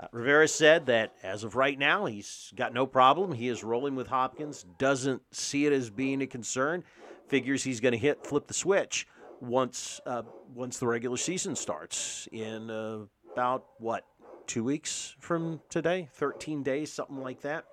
Uh, 0.00 0.08
Rivera 0.10 0.48
said 0.48 0.86
that 0.86 1.12
as 1.22 1.44
of 1.44 1.54
right 1.54 1.78
now, 1.78 2.06
he's 2.06 2.52
got 2.56 2.74
no 2.74 2.86
problem. 2.86 3.32
He 3.32 3.48
is 3.48 3.62
rolling 3.62 3.94
with 3.94 4.08
Hopkins, 4.08 4.64
doesn't 4.78 5.22
see 5.32 5.66
it 5.66 5.72
as 5.72 5.88
being 5.88 6.20
a 6.20 6.26
concern, 6.26 6.82
figures 7.28 7.62
he's 7.62 7.80
going 7.80 7.92
to 7.92 7.98
hit, 7.98 8.26
flip 8.26 8.46
the 8.48 8.54
switch 8.54 9.06
once 9.40 10.00
uh, 10.06 10.22
once 10.54 10.78
the 10.78 10.86
regular 10.86 11.16
season 11.16 11.54
starts 11.54 12.28
in 12.32 12.70
uh, 12.70 13.00
about 13.32 13.66
what 13.78 14.04
two 14.46 14.64
weeks 14.64 15.14
from 15.18 15.60
today, 15.68 16.08
thirteen 16.14 16.62
days, 16.62 16.92
something 16.92 17.20
like 17.22 17.40
that. 17.42 17.64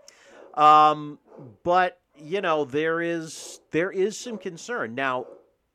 Um, 0.53 1.19
but 1.63 1.99
you 2.15 2.41
know 2.41 2.65
there 2.65 3.01
is 3.01 3.61
there 3.71 3.91
is 3.91 4.17
some 4.17 4.37
concern 4.37 4.95
now. 4.95 5.25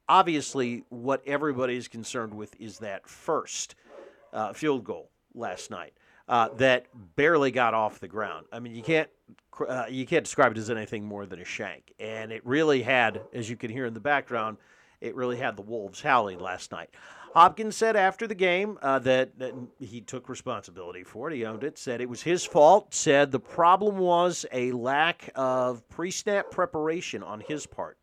Obviously, 0.08 0.84
what 0.90 1.20
everybody 1.26 1.76
is 1.76 1.88
concerned 1.88 2.32
with 2.32 2.54
is 2.60 2.78
that 2.78 3.08
first 3.08 3.74
uh, 4.32 4.52
field 4.52 4.84
goal 4.84 5.10
last 5.34 5.68
night 5.68 5.94
uh, 6.28 6.48
that 6.56 6.86
barely 7.16 7.50
got 7.50 7.74
off 7.74 8.00
the 8.00 8.08
ground. 8.08 8.46
I 8.52 8.60
mean, 8.60 8.74
you 8.74 8.82
can't 8.82 9.08
uh, 9.66 9.86
you 9.88 10.06
can't 10.06 10.24
describe 10.24 10.52
it 10.52 10.58
as 10.58 10.70
anything 10.70 11.04
more 11.04 11.24
than 11.24 11.40
a 11.40 11.44
shank, 11.44 11.92
and 11.98 12.30
it 12.32 12.44
really 12.44 12.82
had, 12.82 13.22
as 13.32 13.48
you 13.48 13.56
can 13.56 13.70
hear 13.70 13.86
in 13.86 13.94
the 13.94 14.00
background, 14.00 14.58
it 15.00 15.14
really 15.14 15.38
had 15.38 15.56
the 15.56 15.62
wolves 15.62 16.02
howling 16.02 16.40
last 16.40 16.72
night. 16.72 16.90
Hopkins 17.34 17.76
said 17.76 17.96
after 17.96 18.26
the 18.26 18.34
game 18.34 18.78
uh, 18.80 18.98
that, 19.00 19.38
that, 19.38 19.52
he 19.78 20.00
took 20.00 20.30
responsibility 20.30 21.04
for 21.04 21.30
it. 21.30 21.36
He 21.36 21.44
owned 21.44 21.64
it. 21.64 21.76
Said 21.76 22.00
it 22.00 22.08
was 22.08 22.22
his 22.22 22.44
fault. 22.44 22.94
Said 22.94 23.30
the 23.30 23.40
problem 23.40 23.98
was 23.98 24.46
a 24.52 24.72
lack 24.72 25.30
of 25.34 25.86
pre-snap 25.90 26.50
preparation 26.50 27.22
on 27.22 27.40
his 27.40 27.66
part. 27.66 27.98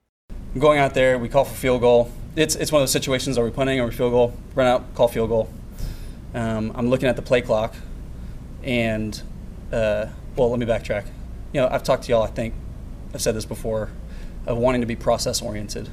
Going 0.58 0.77
out 0.77 0.94
there, 0.94 1.18
we 1.18 1.30
call 1.30 1.46
for 1.46 1.56
field 1.56 1.82
goal. 1.82 2.12
It's 2.36 2.56
it's 2.56 2.72
one 2.72 2.82
of 2.82 2.84
those 2.84 2.92
situations: 2.92 3.38
are 3.38 3.44
we 3.44 3.51
punting? 3.51 3.84
We 3.84 3.92
field 3.92 4.12
goal? 4.12 4.38
Run 4.56 4.68
out, 4.68 4.94
call 4.96 5.08
field 5.08 5.30
goal. 5.30 5.50
Um, 6.36 6.72
I'm 6.75 6.89
looking 6.89 7.10
at 7.10 7.15
the 7.15 7.22
play 7.22 7.42
clock 7.42 7.75
and 8.63 9.22
uh, 9.72 10.08
well, 10.36 10.50
let 10.50 10.60
me 10.60 10.65
backtrack. 10.65 11.05
You 11.51 11.62
know, 11.62 11.67
I've 11.70 11.84
talked 11.84 12.03
to 12.03 12.10
y'all. 12.10 12.24
I 12.24 12.27
think 12.27 12.53
I've 13.13 13.22
said 13.22 13.36
this 13.36 13.46
before, 13.46 13.89
of 14.46 14.58
wanting 14.58 14.82
to 14.82 14.88
be 14.88 14.96
process 14.96 15.41
oriented, 15.41 15.89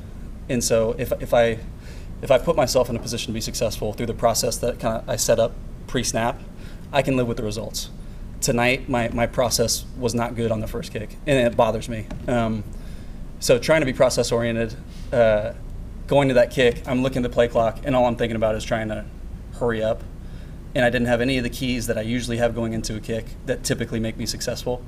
and 0.48 0.62
so 0.62 0.94
if 0.98 1.12
if 1.20 1.34
I 1.34 1.58
if 2.22 2.30
I 2.30 2.38
put 2.38 2.56
myself 2.56 2.90
in 2.90 2.96
a 2.96 2.98
position 2.98 3.28
to 3.28 3.32
be 3.32 3.40
successful 3.40 3.92
through 3.92 4.06
the 4.06 4.14
process 4.14 4.56
that 4.58 4.78
kind 4.78 5.02
of 5.02 5.08
I 5.08 5.16
set 5.16 5.38
up 5.38 5.52
pre 5.86 6.04
snap, 6.04 6.40
I 6.92 7.02
can 7.02 7.16
live 7.16 7.28
with 7.28 7.36
the 7.36 7.42
results. 7.42 7.90
Tonight, 8.40 8.88
my, 8.88 9.08
my 9.10 9.26
process 9.26 9.84
was 9.98 10.14
not 10.14 10.34
good 10.34 10.50
on 10.50 10.60
the 10.60 10.66
first 10.66 10.92
kick, 10.92 11.16
and 11.26 11.46
it 11.46 11.56
bothers 11.56 11.90
me. 11.90 12.06
Um, 12.26 12.64
so, 13.38 13.58
trying 13.58 13.80
to 13.80 13.86
be 13.86 13.92
process 13.92 14.32
oriented, 14.32 14.74
uh, 15.12 15.52
going 16.06 16.28
to 16.28 16.34
that 16.34 16.50
kick, 16.50 16.82
I'm 16.86 17.02
looking 17.02 17.18
at 17.18 17.30
the 17.30 17.34
play 17.34 17.48
clock, 17.48 17.80
and 17.84 17.94
all 17.94 18.06
I'm 18.06 18.16
thinking 18.16 18.36
about 18.36 18.54
is 18.54 18.64
trying 18.64 18.88
to 18.88 19.04
hurry 19.54 19.82
up 19.82 20.02
and 20.74 20.84
I 20.84 20.90
didn't 20.90 21.08
have 21.08 21.20
any 21.20 21.38
of 21.38 21.44
the 21.44 21.50
keys 21.50 21.86
that 21.86 21.98
I 21.98 22.02
usually 22.02 22.36
have 22.36 22.54
going 22.54 22.72
into 22.72 22.96
a 22.96 23.00
kick 23.00 23.26
that 23.46 23.64
typically 23.64 24.00
make 24.00 24.16
me 24.16 24.26
successful. 24.26 24.82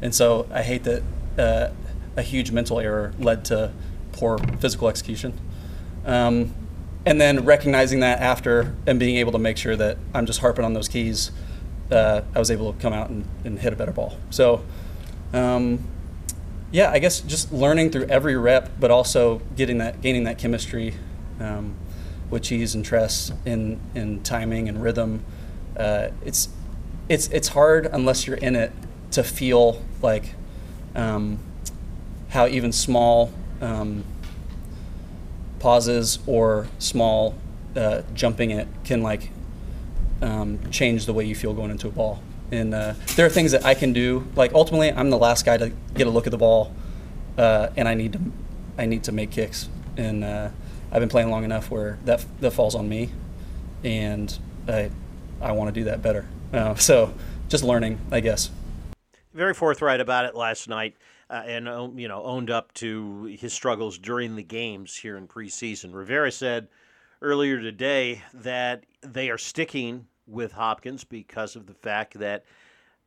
And 0.00 0.14
so 0.14 0.46
I 0.52 0.62
hate 0.62 0.84
that 0.84 1.02
uh, 1.38 1.70
a 2.16 2.22
huge 2.22 2.50
mental 2.50 2.78
error 2.78 3.12
led 3.18 3.44
to 3.46 3.72
poor 4.12 4.38
physical 4.38 4.88
execution. 4.88 5.38
Um, 6.04 6.54
and 7.06 7.20
then 7.20 7.44
recognizing 7.44 8.00
that 8.00 8.20
after 8.20 8.74
and 8.86 8.98
being 8.98 9.16
able 9.16 9.32
to 9.32 9.38
make 9.38 9.56
sure 9.56 9.76
that 9.76 9.98
I'm 10.14 10.26
just 10.26 10.40
harping 10.40 10.64
on 10.64 10.72
those 10.72 10.88
keys 10.88 11.30
uh, 11.90 12.22
I 12.34 12.38
was 12.38 12.50
able 12.50 12.72
to 12.72 12.78
come 12.80 12.92
out 12.92 13.10
and, 13.10 13.24
and 13.44 13.58
hit 13.58 13.72
a 13.72 13.76
better 13.76 13.92
ball. 13.92 14.16
So, 14.30 14.64
um, 15.32 15.84
yeah, 16.70 16.90
I 16.90 16.98
guess 16.98 17.20
just 17.20 17.52
learning 17.52 17.90
through 17.90 18.06
every 18.06 18.36
rep, 18.36 18.70
but 18.80 18.90
also 18.90 19.40
getting 19.56 19.78
that, 19.78 20.00
gaining 20.00 20.24
that 20.24 20.38
chemistry 20.38 20.94
um, 21.40 21.74
with 22.30 22.42
Cheese 22.42 22.74
and 22.74 22.84
Tress 22.84 23.32
in 23.44 23.80
in 23.94 24.22
timing 24.22 24.68
and 24.68 24.82
rhythm. 24.82 25.24
Uh, 25.76 26.08
it's 26.24 26.48
it's 27.08 27.28
it's 27.28 27.48
hard 27.48 27.86
unless 27.86 28.26
you're 28.26 28.36
in 28.36 28.56
it 28.56 28.72
to 29.12 29.22
feel 29.22 29.82
like 30.02 30.34
um, 30.94 31.38
how 32.30 32.46
even 32.46 32.72
small 32.72 33.32
um, 33.60 34.04
pauses 35.58 36.18
or 36.26 36.66
small 36.78 37.34
uh, 37.76 38.02
jumping 38.14 38.50
it 38.50 38.68
can 38.84 39.02
like 39.02 39.30
um, 40.22 40.58
change 40.70 41.06
the 41.06 41.12
way 41.12 41.24
you 41.24 41.34
feel 41.34 41.54
going 41.54 41.70
into 41.70 41.88
a 41.88 41.90
ball. 41.90 42.20
And 42.52 42.74
uh, 42.74 42.94
there 43.16 43.26
are 43.26 43.30
things 43.30 43.52
that 43.52 43.64
I 43.64 43.74
can 43.74 43.92
do. 43.92 44.26
Like 44.36 44.52
ultimately, 44.52 44.92
I'm 44.92 45.10
the 45.10 45.18
last 45.18 45.44
guy 45.44 45.56
to 45.56 45.72
get 45.94 46.06
a 46.06 46.10
look 46.10 46.26
at 46.26 46.30
the 46.30 46.38
ball, 46.38 46.72
uh, 47.38 47.68
and 47.76 47.88
I 47.88 47.94
need 47.94 48.12
to 48.12 48.20
I 48.76 48.86
need 48.86 49.04
to 49.04 49.12
make 49.12 49.30
kicks. 49.30 49.68
And 49.96 50.24
uh, 50.24 50.50
I've 50.94 51.00
been 51.00 51.08
playing 51.08 51.28
long 51.28 51.42
enough 51.42 51.72
where 51.72 51.98
that 52.04 52.24
that 52.40 52.52
falls 52.52 52.76
on 52.76 52.88
me, 52.88 53.10
and 53.82 54.38
I 54.68 54.92
I 55.40 55.50
want 55.50 55.74
to 55.74 55.80
do 55.80 55.84
that 55.84 56.02
better. 56.02 56.24
Uh, 56.52 56.74
so 56.76 57.12
just 57.48 57.64
learning, 57.64 57.98
I 58.12 58.20
guess. 58.20 58.50
Very 59.34 59.54
forthright 59.54 60.00
about 60.00 60.24
it 60.24 60.36
last 60.36 60.68
night. 60.68 60.94
Uh, 61.28 61.42
and 61.46 61.98
you 61.98 62.06
know 62.06 62.22
owned 62.22 62.48
up 62.48 62.72
to 62.74 63.24
his 63.24 63.52
struggles 63.52 63.98
during 63.98 64.36
the 64.36 64.42
games 64.42 64.94
here 64.94 65.16
in 65.16 65.26
preseason. 65.26 65.92
Rivera 65.92 66.30
said 66.30 66.68
earlier 67.20 67.60
today 67.60 68.22
that 68.32 68.84
they 69.00 69.30
are 69.30 69.38
sticking 69.38 70.06
with 70.28 70.52
Hopkins 70.52 71.02
because 71.02 71.56
of 71.56 71.66
the 71.66 71.74
fact 71.74 72.18
that 72.20 72.44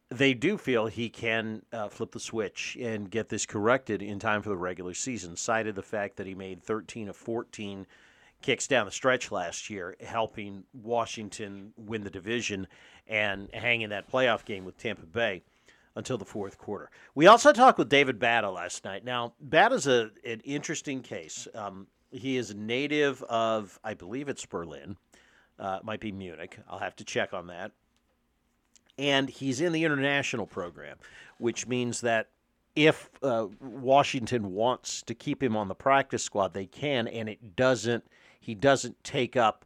they 0.10 0.34
do 0.34 0.58
feel 0.58 0.88
he 0.88 1.10
can 1.10 1.64
uh, 1.74 1.90
flip 1.90 2.12
the 2.12 2.20
switch 2.20 2.78
and 2.80 3.12
get 3.12 3.30
this 3.30 3.46
corrected 3.46 4.02
in 4.02 4.20
time 4.20 4.42
for 4.42 4.50
the 4.50 4.58
regular 4.58 4.94
season. 4.94 5.36
Cited 5.36 5.76
the 5.76 5.82
fact 5.82 6.16
that 6.18 6.28
he 6.28 6.36
made 6.36 6.64
13 6.64 7.10
of 7.10 7.16
14 7.16 7.86
kicks 8.42 8.68
down 8.68 8.86
the 8.86 8.92
stretch 8.92 9.32
last 9.32 9.70
year, 9.70 9.96
helping 10.00 10.64
Washington 10.74 11.74
win 11.76 12.04
the 12.04 12.10
division 12.10 12.68
and 13.08 13.50
hang 13.54 13.82
in 13.82 13.90
that 13.90 14.10
playoff 14.10 14.46
game 14.46 14.64
with 14.64 14.78
Tampa 14.78 15.06
Bay 15.06 15.44
until 15.96 16.18
the 16.18 16.26
fourth 16.26 16.58
quarter. 16.58 16.90
We 17.16 17.28
also 17.28 17.52
talked 17.52 17.80
with 17.80 17.90
David 17.90 18.20
Bada 18.20 18.54
last 18.54 18.86
night. 18.86 19.04
Now, 19.04 19.34
Bada's 19.46 19.88
a, 19.88 20.12
an 20.24 20.42
interesting 20.42 21.02
case. 21.02 21.48
Um, 21.56 21.88
he 22.12 22.38
is 22.38 22.52
a 22.52 22.54
native 22.54 23.24
of, 23.24 23.80
I 23.84 23.96
believe 23.96 24.30
it's 24.30 24.46
Berlin. 24.46 24.96
Uh, 25.60 25.80
might 25.84 26.00
be 26.00 26.12
Munich. 26.12 26.60
I'll 26.70 26.78
have 26.80 26.96
to 26.98 27.04
check 27.04 27.34
on 27.34 27.48
that. 27.48 27.72
And 28.98 29.30
he's 29.30 29.62
in 29.62 29.74
the 29.74 29.84
international 29.84 30.48
program, 30.48 30.98
which 31.38 31.68
means 31.68 32.02
that 32.02 32.30
if 32.76 33.10
uh, 33.24 33.48
Washington 33.60 34.54
wants 34.54 35.02
to 35.04 35.16
keep 35.16 35.42
him 35.42 35.56
on 35.56 35.68
the 35.68 35.76
practice 35.76 36.24
squad, 36.24 36.54
they 36.54 36.66
can, 36.66 37.08
and 37.08 37.28
it 37.28 37.56
doesn't. 37.56 38.04
He 38.40 38.56
doesn't 38.56 39.04
take 39.04 39.36
up 39.36 39.66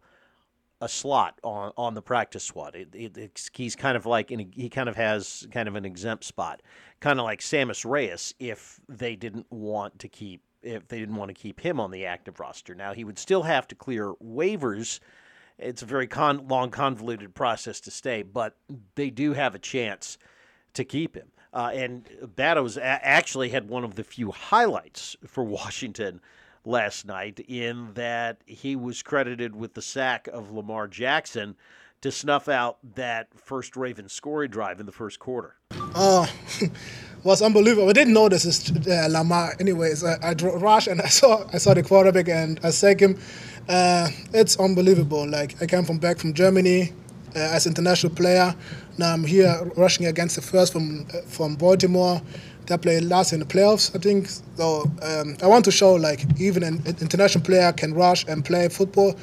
a 0.82 0.90
slot 0.90 1.40
on, 1.44 1.72
on 1.78 1.94
the 1.94 2.02
practice 2.02 2.44
squad. 2.44 2.76
It, 2.76 2.90
it, 2.94 3.50
he's 3.54 3.76
kind 3.76 3.96
of 3.96 4.06
like 4.06 4.32
in, 4.32 4.52
he 4.56 4.68
kind 4.68 4.90
of 4.90 4.96
has 4.96 5.48
kind 5.52 5.68
of 5.68 5.76
an 5.76 5.86
exempt 5.86 6.24
spot, 6.24 6.62
kind 7.00 7.20
of 7.20 7.26
like 7.26 7.40
Sammis 7.40 7.86
Reyes. 7.86 8.34
If 8.40 8.80
they 8.90 9.16
didn't 9.16 9.46
want 9.52 10.00
to 10.00 10.08
keep 10.08 10.42
if 10.64 10.88
they 10.88 11.00
didn't 11.00 11.16
want 11.16 11.30
to 11.30 11.34
keep 11.34 11.60
him 11.60 11.80
on 11.80 11.90
the 11.92 12.06
active 12.06 12.40
roster, 12.40 12.76
now 12.76 12.94
he 12.94 13.04
would 13.04 13.18
still 13.18 13.44
have 13.44 13.68
to 13.68 13.76
clear 13.76 14.14
waivers. 14.24 15.00
It's 15.62 15.82
a 15.82 15.86
very 15.86 16.08
con- 16.08 16.48
long, 16.48 16.72
convoluted 16.72 17.34
process 17.36 17.80
to 17.82 17.92
stay, 17.92 18.24
but 18.24 18.56
they 18.96 19.10
do 19.10 19.34
have 19.34 19.56
a 19.56 19.60
chance 19.60 20.18
to 20.74 20.84
keep 20.84 21.16
him. 21.16 21.28
Uh, 21.54 21.72
and 21.74 22.06
Bada's 22.36 22.78
a- 22.78 22.84
actually 22.84 23.50
had 23.50 23.68
one 23.68 23.84
of 23.84 23.96
the 23.96 24.04
few 24.04 24.32
highlights 24.32 25.16
for 25.26 25.44
Washington 25.60 26.22
last 26.64 27.06
night 27.06 27.40
in 27.48 27.94
that 27.96 28.42
he 28.46 28.76
was 28.76 29.02
credited 29.02 29.56
with 29.56 29.74
the 29.74 29.82
sack 29.82 30.28
of 30.28 30.52
Lamar 30.52 30.88
Jackson 30.88 31.56
to 32.02 32.12
snuff 32.12 32.48
out 32.50 32.78
that 32.96 33.28
first 33.36 33.76
Raven 33.76 34.10
scoring 34.10 34.50
drive 34.50 34.80
in 34.80 34.86
the 34.86 34.92
first 34.92 35.20
quarter. 35.20 35.56
Oh, 35.94 36.28
was 37.24 37.42
unbelievable. 37.42 37.90
I 37.90 37.94
didn't 37.94 38.14
know 38.14 38.28
this 38.30 38.46
is 38.46 38.72
uh, 38.88 39.08
Lamar. 39.10 39.56
Anyways, 39.60 40.04
I, 40.04 40.18
I 40.24 40.34
rushed 40.34 40.88
and 40.88 41.02
I 41.02 41.08
saw 41.08 41.46
I 41.54 41.58
saw 41.58 41.74
the 41.74 41.84
quarterback 41.84 42.30
and 42.30 42.60
I 42.64 42.72
sack 42.72 43.00
him. 43.02 43.20
Uh, 43.68 44.10
it's 44.34 44.60
unbelievable. 44.60 45.28
Like 45.28 45.62
I 45.62 45.66
came 45.66 45.84
from 45.84 46.00
back 46.00 46.18
from 46.18 46.34
Germany 46.34 46.94
uh, 47.36 47.40
as 47.40 47.68
international 47.68 48.14
player. 48.14 48.56
Now 48.98 49.14
I'm 49.14 49.24
here 49.24 49.72
rushing 49.78 50.06
against 50.08 50.36
the 50.36 50.42
first 50.42 50.74
from 50.74 51.06
uh, 51.14 51.22
from 51.22 51.56
Baltimore 51.56 52.22
that 52.68 52.82
played 52.82 53.04
last 53.04 53.34
in 53.34 53.40
the 53.40 53.46
playoffs, 53.46 53.96
I 53.96 54.00
think. 54.00 54.30
So 54.58 54.84
um, 55.02 55.38
I 55.42 55.48
want 55.48 55.66
to 55.66 55.72
show 55.72 55.94
like 55.94 56.26
even 56.40 56.64
an 56.64 56.82
international 56.86 57.44
player 57.44 57.72
can 57.72 57.94
rush 57.94 58.26
and 58.28 58.44
play 58.44 58.68
football 58.70 59.16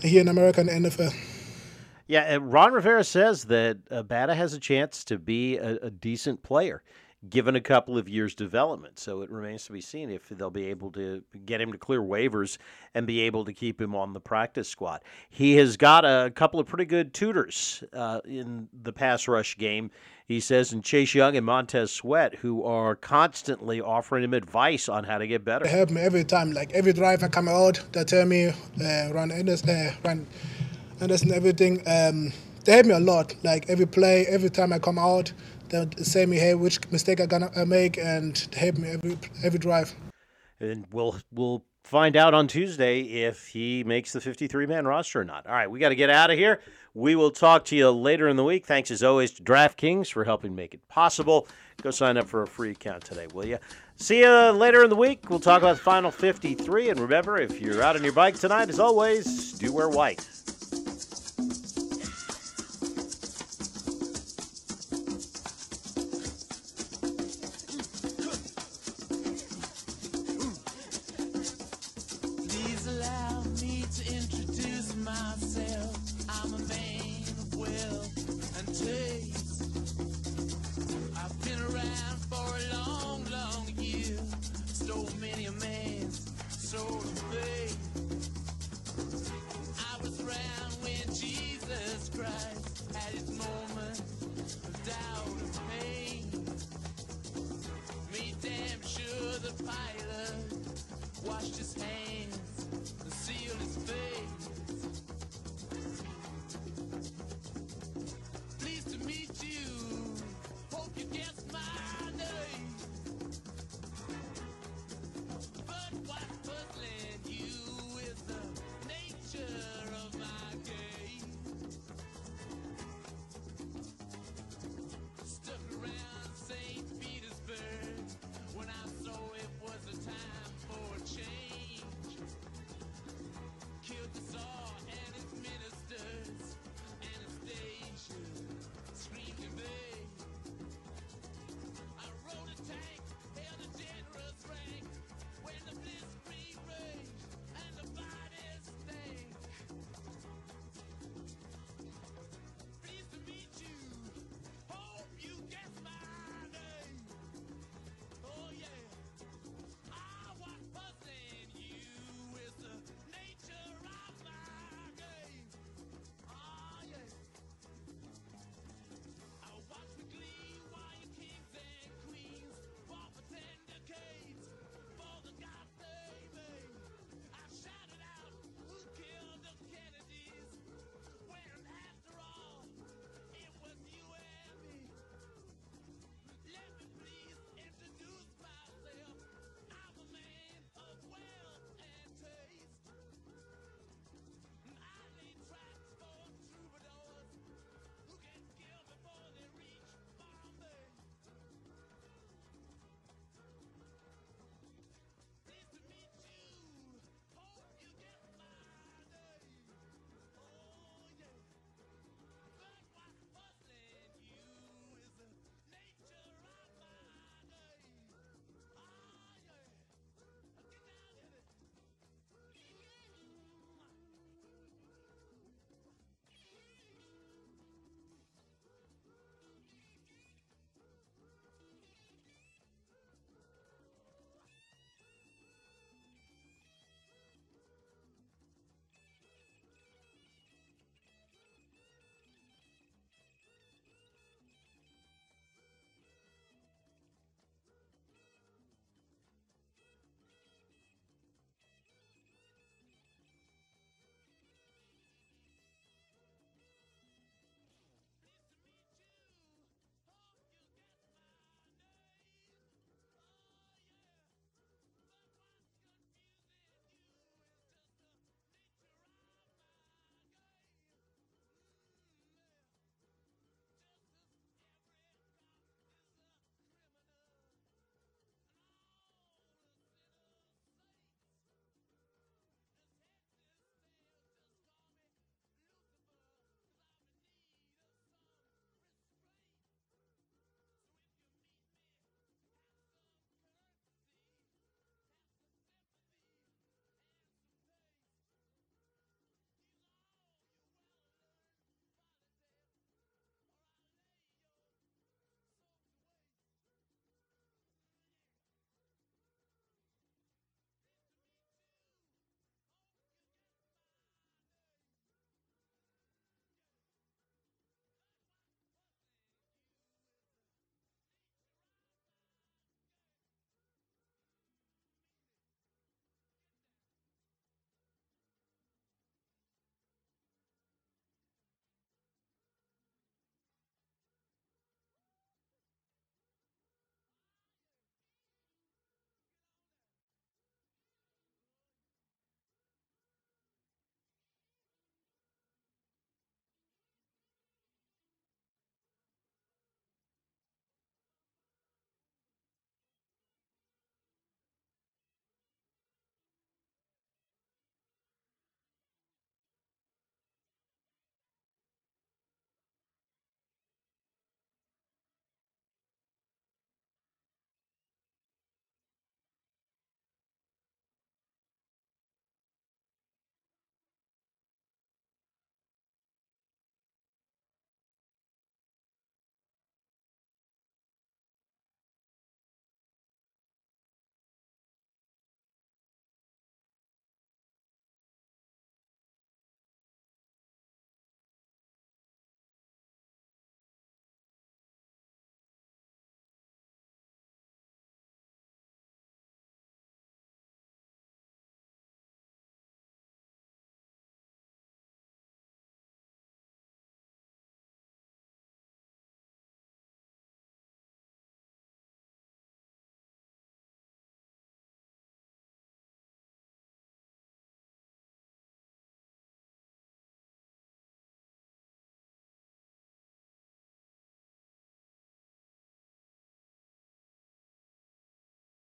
here 0.00 0.20
in 0.20 0.28
America 0.28 0.60
and 0.60 0.70
NFL. 0.70 1.14
Yeah, 2.08 2.38
Ron 2.40 2.72
Rivera 2.72 3.04
says 3.04 3.44
that 3.44 3.84
Bada 3.88 4.34
has 4.34 4.52
a 4.52 4.58
chance 4.58 5.04
to 5.04 5.18
be 5.18 5.56
a, 5.56 5.76
a, 5.76 5.90
decent 5.90 6.42
player 6.42 6.82
given 7.28 7.54
a 7.54 7.60
couple 7.60 7.96
of 7.96 8.08
years 8.08 8.34
development. 8.34 8.98
So 8.98 9.22
it 9.22 9.30
remains 9.30 9.64
to 9.66 9.72
be 9.72 9.80
seen 9.80 10.10
if 10.10 10.28
they'll 10.28 10.50
be 10.50 10.66
able 10.66 10.90
to 10.92 11.22
get 11.46 11.60
him 11.60 11.72
to 11.72 11.78
clear 11.78 12.00
waivers 12.00 12.58
and 12.94 13.06
be 13.06 13.20
able 13.20 13.44
to 13.44 13.52
keep 13.52 13.80
him 13.80 13.94
on 13.94 14.12
the 14.12 14.20
practice 14.20 14.68
squad. 14.68 15.02
He 15.30 15.56
has 15.56 15.76
got 15.76 16.04
a 16.04 16.32
couple 16.34 16.58
of 16.58 16.66
pretty 16.66 16.84
good 16.84 17.14
tutors 17.14 17.84
uh, 17.92 18.20
in 18.24 18.68
the 18.82 18.92
pass 18.92 19.28
rush 19.28 19.56
game. 19.56 19.90
He 20.26 20.40
says, 20.40 20.72
and 20.72 20.82
Chase 20.82 21.14
Young 21.14 21.36
and 21.36 21.44
Montez 21.44 21.92
Sweat, 21.92 22.36
who 22.36 22.64
are 22.64 22.96
constantly 22.96 23.80
offering 23.80 24.24
him 24.24 24.34
advice 24.34 24.88
on 24.88 25.04
how 25.04 25.18
to 25.18 25.26
get 25.26 25.44
better. 25.44 25.64
They 25.64 25.70
help 25.70 25.90
me 25.90 26.00
every 26.00 26.24
time. 26.24 26.52
Like 26.52 26.72
every 26.72 26.92
drive 26.92 27.22
I 27.22 27.28
come 27.28 27.48
out, 27.48 27.80
they 27.92 28.04
tell 28.04 28.24
me 28.24 28.48
uh, 28.48 29.12
run 29.12 29.30
Anderson, 29.30 29.70
uh, 29.70 29.92
run 30.04 30.26
Anderson, 31.00 31.32
everything. 31.32 31.82
Um, 31.86 32.32
they 32.64 32.72
help 32.72 32.86
me 32.86 32.94
a 32.94 33.00
lot. 33.00 33.34
Like 33.42 33.68
every 33.68 33.86
play, 33.86 34.26
every 34.26 34.50
time 34.50 34.72
I 34.72 34.78
come 34.78 34.98
out, 34.98 35.32
they 35.72 36.02
say 36.02 36.26
me, 36.26 36.36
hey, 36.36 36.54
which 36.54 36.78
mistake 36.90 37.20
I 37.20 37.26
gonna 37.26 37.50
make, 37.66 37.98
and 37.98 38.38
help 38.56 38.78
me 38.78 38.90
every 38.90 39.18
every 39.42 39.58
drive. 39.58 39.94
And 40.60 40.86
we'll 40.92 41.16
we'll 41.32 41.64
find 41.82 42.16
out 42.16 42.32
on 42.32 42.46
Tuesday 42.46 43.00
if 43.00 43.48
he 43.48 43.82
makes 43.84 44.12
the 44.12 44.20
53 44.20 44.66
man 44.66 44.86
roster 44.86 45.20
or 45.20 45.24
not. 45.24 45.46
All 45.46 45.54
right, 45.54 45.70
we 45.70 45.80
got 45.80 45.88
to 45.88 45.96
get 45.96 46.10
out 46.10 46.30
of 46.30 46.38
here. 46.38 46.60
We 46.94 47.16
will 47.16 47.30
talk 47.30 47.64
to 47.66 47.76
you 47.76 47.90
later 47.90 48.28
in 48.28 48.36
the 48.36 48.44
week. 48.44 48.66
Thanks 48.66 48.90
as 48.90 49.02
always 49.02 49.32
to 49.32 49.42
DraftKings 49.42 50.12
for 50.12 50.24
helping 50.24 50.54
make 50.54 50.74
it 50.74 50.86
possible. 50.88 51.48
Go 51.82 51.90
sign 51.90 52.16
up 52.16 52.28
for 52.28 52.42
a 52.42 52.46
free 52.46 52.70
account 52.70 53.04
today, 53.04 53.26
will 53.32 53.46
you? 53.46 53.58
See 53.96 54.20
you 54.20 54.30
later 54.50 54.84
in 54.84 54.90
the 54.90 54.96
week. 54.96 55.28
We'll 55.30 55.40
talk 55.40 55.62
about 55.62 55.76
the 55.76 55.82
final 55.82 56.10
53. 56.10 56.90
And 56.90 57.00
remember, 57.00 57.38
if 57.38 57.60
you're 57.60 57.82
out 57.82 57.96
on 57.96 58.04
your 58.04 58.12
bike 58.12 58.38
tonight, 58.38 58.68
as 58.68 58.78
always, 58.78 59.52
do 59.52 59.72
wear 59.72 59.88
white. 59.88 60.26